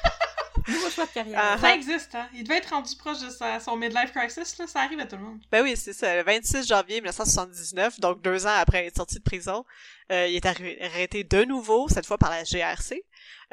[0.67, 1.39] Nouveau choix de carrière.
[1.41, 1.57] Ah.
[1.59, 2.27] Ça existe, hein.
[2.33, 4.67] Il devait être rendu proche de sa, son midlife crisis, là.
[4.67, 5.39] Ça arrive à tout le monde.
[5.51, 9.23] Ben oui, c'est ça, le 26 janvier 1979, donc deux ans après être sorti de
[9.23, 9.65] prison,
[10.11, 13.03] euh, il est arrêté de nouveau, cette fois par la GRC,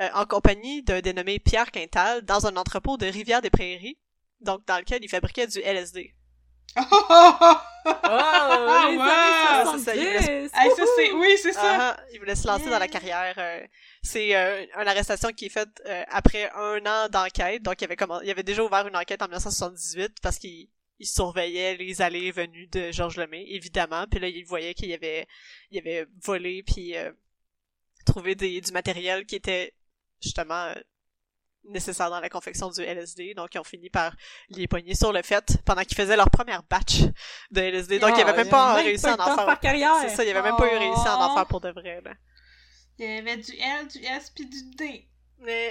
[0.01, 3.99] euh, en compagnie d'un dénommé Pierre Quintal, dans un entrepôt de Rivière-des-Prairies,
[4.41, 6.15] donc dans lequel il fabriquait du LSD.
[6.77, 7.57] Oh, oh, oh,
[7.87, 9.05] Oh, les wow!
[9.05, 10.51] années C'est ça, il 70!
[10.55, 11.17] Hey, ça.
[11.17, 11.61] Oui, c'est ça!
[11.63, 13.35] Ah, ah, il voulait se lancer dans la carrière.
[13.37, 13.61] euh,
[14.03, 17.63] c'est euh, une arrestation qui est faite euh, après un an d'enquête.
[17.63, 18.21] Donc, il avait, comment...
[18.23, 22.31] il avait déjà ouvert une enquête en 1978 parce qu'il il surveillait les allées et
[22.33, 24.07] venues de Georges Lemay, évidemment.
[24.11, 25.27] Puis là, il voyait qu'il avait,
[25.71, 27.13] il avait volé puis euh,
[28.07, 29.75] trouvé des, du matériel qui était
[30.23, 30.73] justement
[31.67, 33.35] euh, nécessaire dans la confection du LSD.
[33.35, 34.15] Donc, ils ont fini par
[34.51, 37.01] les pogner sur le fait pendant qu'ils faisaient leur première batch
[37.51, 37.99] de LSD.
[37.99, 39.59] Donc, il avait même pas Même réussi pas à en faire.
[40.03, 41.35] C'est ça, il avait même pas eu réussi à en Oh.
[41.37, 42.13] faire pour de vrai, là.
[42.99, 45.09] Il y avait du L, du S, puis du D.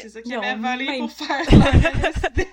[0.01, 2.47] C'est ça qu'il Ils avait ont volé même- pour faire leur LSD.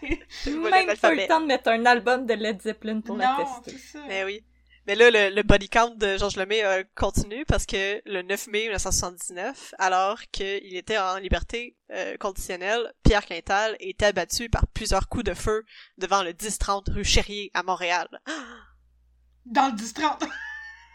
[0.46, 3.44] volé Même pas le temps de mettre un album de Led Zeppelin pour la non,
[3.62, 3.78] tester.
[3.78, 4.04] c'est ça.
[4.08, 4.44] Mais oui.
[4.86, 8.46] Mais là, le, le body count de Georges Lemay euh, continue parce que le 9
[8.48, 15.08] mai 1979, alors qu'il était en liberté euh, conditionnelle, Pierre Quintal était abattu par plusieurs
[15.08, 15.64] coups de feu
[15.98, 18.08] devant le 10-30 rue Chérier à Montréal.
[19.46, 20.28] Dans le 10-30.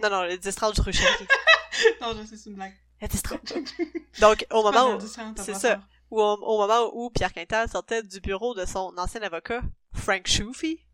[0.03, 1.27] Non, non, le 10-30 rue Chérier.
[2.01, 2.73] non, je sais, c'est une blague.
[3.01, 3.89] Le 10-30.
[4.19, 5.81] Donc, au moment où, le 10-30, t'as c'est ça.
[6.11, 9.61] où- au, moment où Pierre Quintal sortait du bureau de son ancien avocat,
[9.93, 10.84] Frank Schuffy,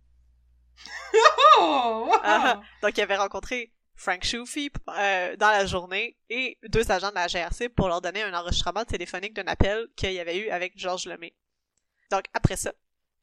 [1.57, 2.07] Oh!
[2.07, 2.19] wow!
[2.23, 7.15] Ah, Donc, il avait rencontré Frank Schuffy euh, dans la journée et deux agents de
[7.15, 10.77] la GRC pour leur donner un enregistrement téléphonique d'un appel qu'il y avait eu avec
[10.77, 11.33] Georges Lemay.
[12.09, 12.73] Donc, après ça,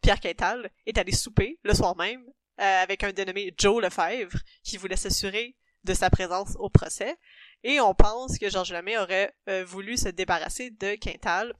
[0.02, 2.24] Pierre Quintal est allé souper le soir même
[2.60, 7.16] euh, avec un dénommé Joe Lefebvre qui voulait s'assurer de sa présence au procès.
[7.64, 11.54] Et on pense que Georges Lemay aurait euh, voulu se débarrasser de Quintal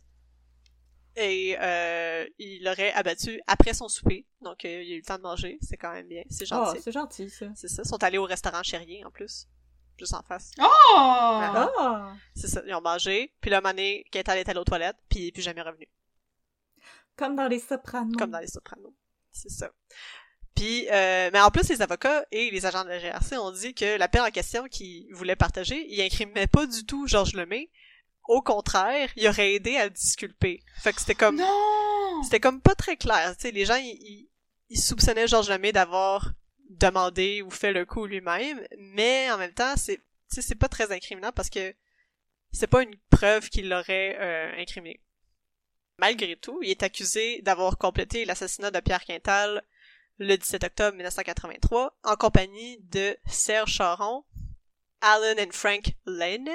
[1.19, 4.27] et euh, il l'aurait abattu après son souper.
[4.41, 5.59] Donc, euh, il a eu le temps de manger.
[5.61, 6.23] C'est quand même bien.
[6.31, 6.81] C'est Oh, gentil.
[6.83, 7.47] c'est gentil, ça.
[7.55, 7.83] C'est ça.
[7.85, 9.47] Ils sont allés au restaurant Chérier, en plus.
[9.99, 10.53] Juste en face.
[10.61, 10.65] Oh!
[10.97, 12.15] Ah!
[12.35, 12.63] C'est ça.
[12.67, 13.35] Ils ont mangé.
[13.41, 14.97] Puis là, Mané, Quintal est allé aux toilettes.
[15.09, 15.89] Puis il est plus jamais revenu.
[17.17, 18.17] Comme dans les Sopranos.
[18.17, 18.95] Comme dans les Sopranos.
[19.33, 19.71] C'est ça.
[20.55, 23.75] Puis, euh, mais en plus, les avocats et les agents de la GRC ont dit
[23.75, 27.71] que la paix en question qu'ils voulaient partager, il incriminait pas du tout Georges Lemay.
[28.29, 30.63] Au contraire, il aurait aidé à le disculper.
[30.81, 31.37] Fait que c'était comme...
[31.37, 31.79] Non!
[32.23, 33.35] c'était comme pas très clair.
[33.37, 34.29] Tu sais, les gens, ils,
[34.77, 36.33] soupçonnaient Georges Lemay d'avoir
[36.69, 40.69] demandé ou fait le coup lui-même, mais en même temps, c'est, tu sais, c'est pas
[40.69, 41.75] très incriminant parce que
[42.53, 45.01] c'est pas une preuve qu'il l'aurait euh, incriminé.
[45.99, 49.63] Malgré tout, il est accusé d'avoir complété l'assassinat de Pierre Quintal
[50.19, 54.25] le 17 octobre 1983 en compagnie de Serge Charon,
[55.01, 56.51] Alan and Frank Lannes,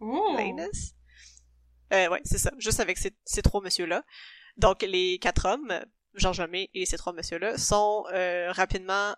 [0.00, 0.34] Oh!
[0.36, 0.68] Lannes.
[1.92, 2.52] Euh, ouais, c'est ça.
[2.58, 4.04] Juste avec ces, ces trois messieurs-là.
[4.56, 5.72] Donc, les quatre hommes,
[6.14, 9.14] Georges Lemay et ces trois messieurs-là, sont euh, rapidement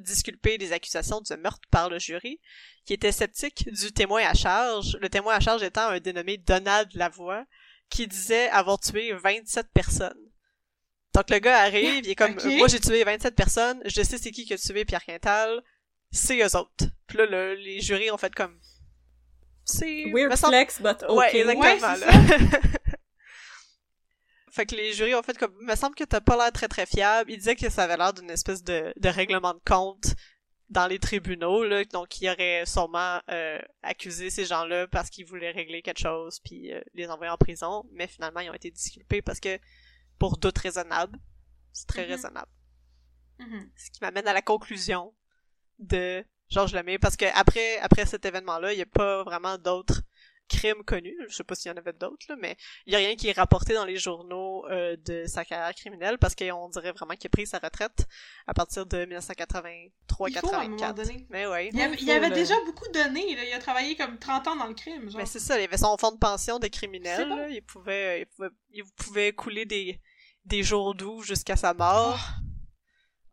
[0.00, 2.40] disculpés des accusations de meurtre par le jury,
[2.84, 6.88] qui était sceptique du témoin à charge, le témoin à charge étant un dénommé Donald
[6.94, 7.44] Lavoie,
[7.88, 10.18] qui disait avoir tué 27 personnes.
[11.14, 14.30] Donc le gars arrive, il est comme moi j'ai tué 27 personnes, je sais c'est
[14.30, 15.62] qui qui a tué Pierre Quintal,
[16.12, 16.84] c'est eux autres.
[17.06, 18.60] Puis là le- les jurys ont fait comme
[19.68, 21.12] c'est Weird semble- flex, but okay.
[21.12, 21.92] Ouais, exactement.
[21.94, 22.60] Ouais, là.
[24.50, 26.86] fait que les jurys ont fait comme, me semble que t'as pas l'air très très
[26.86, 27.30] fiable.
[27.30, 30.14] Ils disaient que ça avait l'air d'une espèce de, de règlement de compte
[30.70, 31.84] dans les tribunaux, là.
[31.84, 36.72] Donc, ils auraient sûrement euh, accusé ces gens-là parce qu'ils voulaient régler quelque chose puis
[36.72, 37.84] euh, les envoyer en prison.
[37.92, 39.58] Mais finalement, ils ont été disculpés parce que,
[40.18, 41.18] pour doute raisonnable,
[41.72, 42.10] c'est très Mhm.
[42.10, 42.50] raisonnable.
[43.38, 43.70] Mhm.
[43.76, 45.14] Ce qui m'amène à la conclusion
[45.78, 50.02] de Georges Lemay, parce que après, après cet événement-là, il n'y a pas vraiment d'autres
[50.48, 51.16] crimes connus.
[51.28, 53.28] Je sais pas s'il y en avait d'autres, là, mais il y a rien qui
[53.28, 57.28] est rapporté dans les journaux euh, de sa carrière criminelle, parce qu'on dirait vraiment qu'il
[57.28, 58.06] a pris sa retraite
[58.46, 59.90] à partir de 1983-84.
[60.28, 61.26] Il faut, à un moment donné.
[61.30, 61.70] Mais ouais.
[61.72, 63.44] Il, avait, il il faut, avait déjà beaucoup donné, là.
[63.44, 65.20] Il a travaillé comme 30 ans dans le crime, genre.
[65.20, 67.36] Mais c'est ça, il avait son fonds de pension de criminel, bon.
[67.36, 67.48] là.
[67.48, 70.00] il pouvait, il pouvait, il pouvait couler des,
[70.46, 72.18] des jours doux jusqu'à sa mort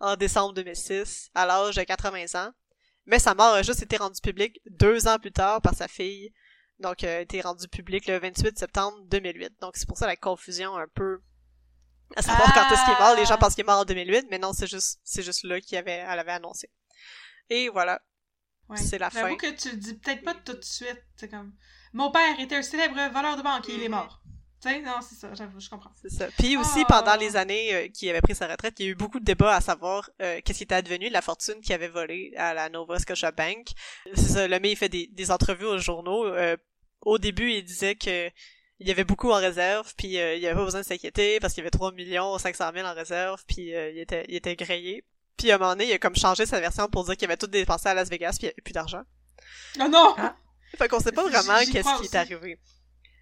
[0.02, 2.52] en décembre 2006, à l'âge de 80 ans.
[3.06, 6.34] Mais sa mort a juste été rendue publique deux ans plus tard par sa fille.
[6.80, 9.54] Donc, euh, a été rendue publique le 28 septembre 2008.
[9.62, 11.22] Donc, c'est pour ça la confusion un peu
[12.16, 13.16] à savoir quand est-ce qu'il est mort.
[13.16, 13.38] Les gens Ah.
[13.38, 16.04] pensent qu'il est mort en 2008, mais non, c'est juste, c'est juste là qu'il avait,
[16.08, 16.70] elle avait annoncé.
[17.50, 18.02] Et voilà.
[18.68, 18.78] Ouais.
[18.78, 19.36] c'est la J'avoue fin.
[19.52, 21.04] que tu le dis peut-être pas tout de suite.
[21.16, 21.54] C'est comme.
[21.94, 23.92] Mon père était un célèbre voleur de banque et il est Mhm.
[23.96, 24.22] mort.
[24.70, 25.92] Sais, non, c'est ça, j'avoue, je comprends.
[26.02, 26.28] C'est ça.
[26.38, 26.86] Puis aussi, Oh.
[26.88, 29.26] pendant les années euh, qu'il avait pris sa retraite, il y a eu beaucoup de
[29.26, 32.54] débats à savoir euh, qu'est-ce qui était advenu de la fortune qu'il avait volée à
[32.54, 33.68] la Nova Scotia Bank.
[34.16, 36.26] C'est ça, le il fait des, des entrevues aux journaux.
[36.26, 36.58] Euh,
[37.02, 38.30] au début, il disait que
[38.80, 41.40] il y avait beaucoup en réserve, puis euh, il y avait pas besoin de s'inquiéter
[41.40, 44.36] parce qu'il y avait 3 millions 500 000 en réserve, puis euh, il était il
[44.36, 45.06] était grillé.
[45.38, 47.38] Puis à un moment donné, il a comme changé sa version pour dire qu'il avait
[47.38, 49.04] tout dépensé à Las Vegas, puis il y avait plus d'argent.
[49.80, 50.16] Oh non!
[50.18, 50.36] Ah.
[50.78, 52.60] Fait qu'on sait pas vraiment qu'est-ce qui est arrivé.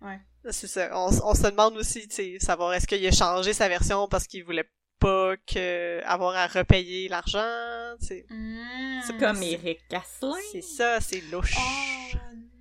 [0.01, 0.19] Ouais.
[0.49, 0.89] C'est ça.
[0.93, 4.27] On, on se demande aussi, tu sais, savoir est-ce qu'il a changé sa version parce
[4.27, 4.69] qu'il voulait
[4.99, 7.95] pas que avoir à repayer l'argent.
[7.99, 9.01] C'est Mm.
[9.05, 10.33] C'est comme Eric Asselin.
[10.51, 11.55] c'est ça, c'est louche.
[11.57, 12.17] Oh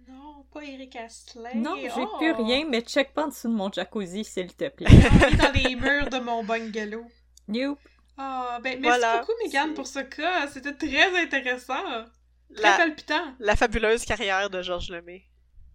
[0.08, 1.54] non, pas Eric Astley.
[1.54, 2.16] Non, j'ai Oh.
[2.18, 4.86] plus rien, mais check pas en dessous de mon jacuzzi, s'il te plaît.
[4.90, 7.04] Est dans les murs de mon bungalow.
[7.48, 7.78] Youp.
[8.18, 10.46] Ah, ben merci Voilà, beaucoup, Megan, pour ce cas.
[10.48, 11.82] C'était très intéressant.
[12.54, 13.34] Très La, palpitant.
[13.38, 15.22] la fabuleuse carrière de Georges Lemay.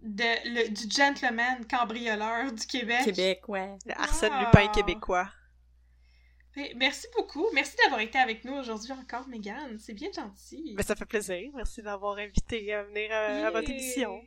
[0.01, 3.03] De, le, du gentleman cambrioleur du Québec.
[3.03, 3.75] Québec, ouais.
[3.85, 4.45] Le Arsène Ah.
[4.45, 5.29] Lupin québécois.
[6.55, 7.45] Ben, Merci beaucoup.
[7.53, 9.77] Merci d'avoir été avec nous aujourd'hui encore, Megan.
[9.79, 10.73] C'est bien gentil.
[10.77, 11.51] Mais ça fait plaisir.
[11.55, 14.21] Merci d'avoir invité à venir à, à votre émission.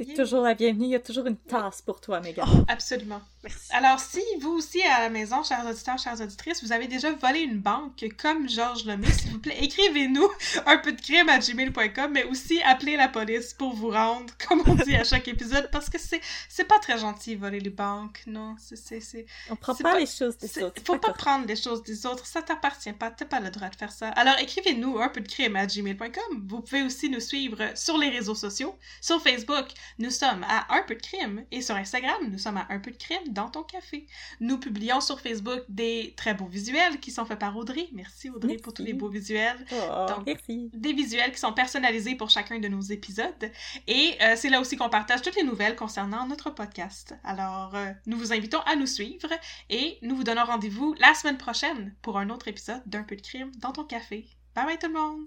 [0.00, 0.16] T'es Yeah.
[0.24, 2.46] toujours la bienvenue, il y a toujours une tasse pour toi, Megan.
[2.68, 3.20] Absolument.
[3.42, 3.68] Merci.
[3.70, 7.40] Alors, si vous aussi à la maison, chers auditeurs, chères auditrices, vous avez déjà volé
[7.40, 10.26] une banque comme Georges Lemay, s'il vous plaît, écrivez-nous
[10.66, 14.62] un peu de crime à gmail.com, mais aussi appelez la police pour vous rendre, comme
[14.66, 18.22] on dit à chaque épisode, parce que c'est c'est pas très gentil voler les banques,
[18.26, 20.80] non, c'est c'est c'est On prend c'est pas, pas- les choses des c'est- autres.
[20.82, 23.76] faut pas prendre les choses des autres, ça t'appartient pas, t'as pas le droit de
[23.76, 24.08] faire ça.
[24.10, 26.46] Alors écrivez-nous un peu de crime à gmail.com.
[26.48, 28.74] Vous pouvez aussi nous suivre sur les réseaux sociaux.
[29.02, 29.66] Sur Facebook,
[29.98, 32.90] nous sommes à un peu de crime et sur Instagram, nous sommes à un peu
[32.90, 34.06] de crime dans ton café.
[34.40, 37.88] Nous publions sur Facebook des très beaux visuels qui sont faits par Audrey.
[37.92, 38.98] Merci Audrey pour tous les Merci.
[39.00, 40.70] beaux visuels Oh, Donc, merci.
[40.72, 43.50] des visuels qui sont personnalisés pour chacun de nos épisodes.
[43.86, 47.14] Et euh, c'est là aussi qu'on partage toutes les nouvelles concernant notre podcast.
[47.24, 49.28] Alors, euh, nous vous invitons à nous suivre
[49.68, 53.22] et nous vous donnons rendez-vous la semaine prochaine pour un autre épisode d'Un peu de
[53.22, 54.26] crime dans ton café.
[54.54, 55.26] Bye bye tout le monde!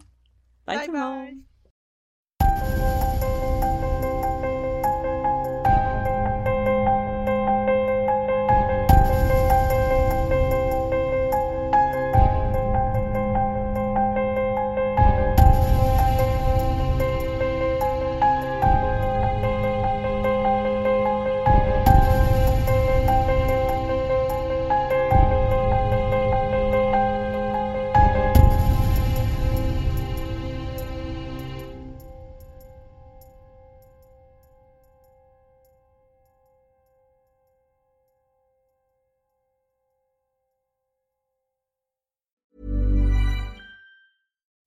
[0.66, 1.44] Bye, Bye tout le monde.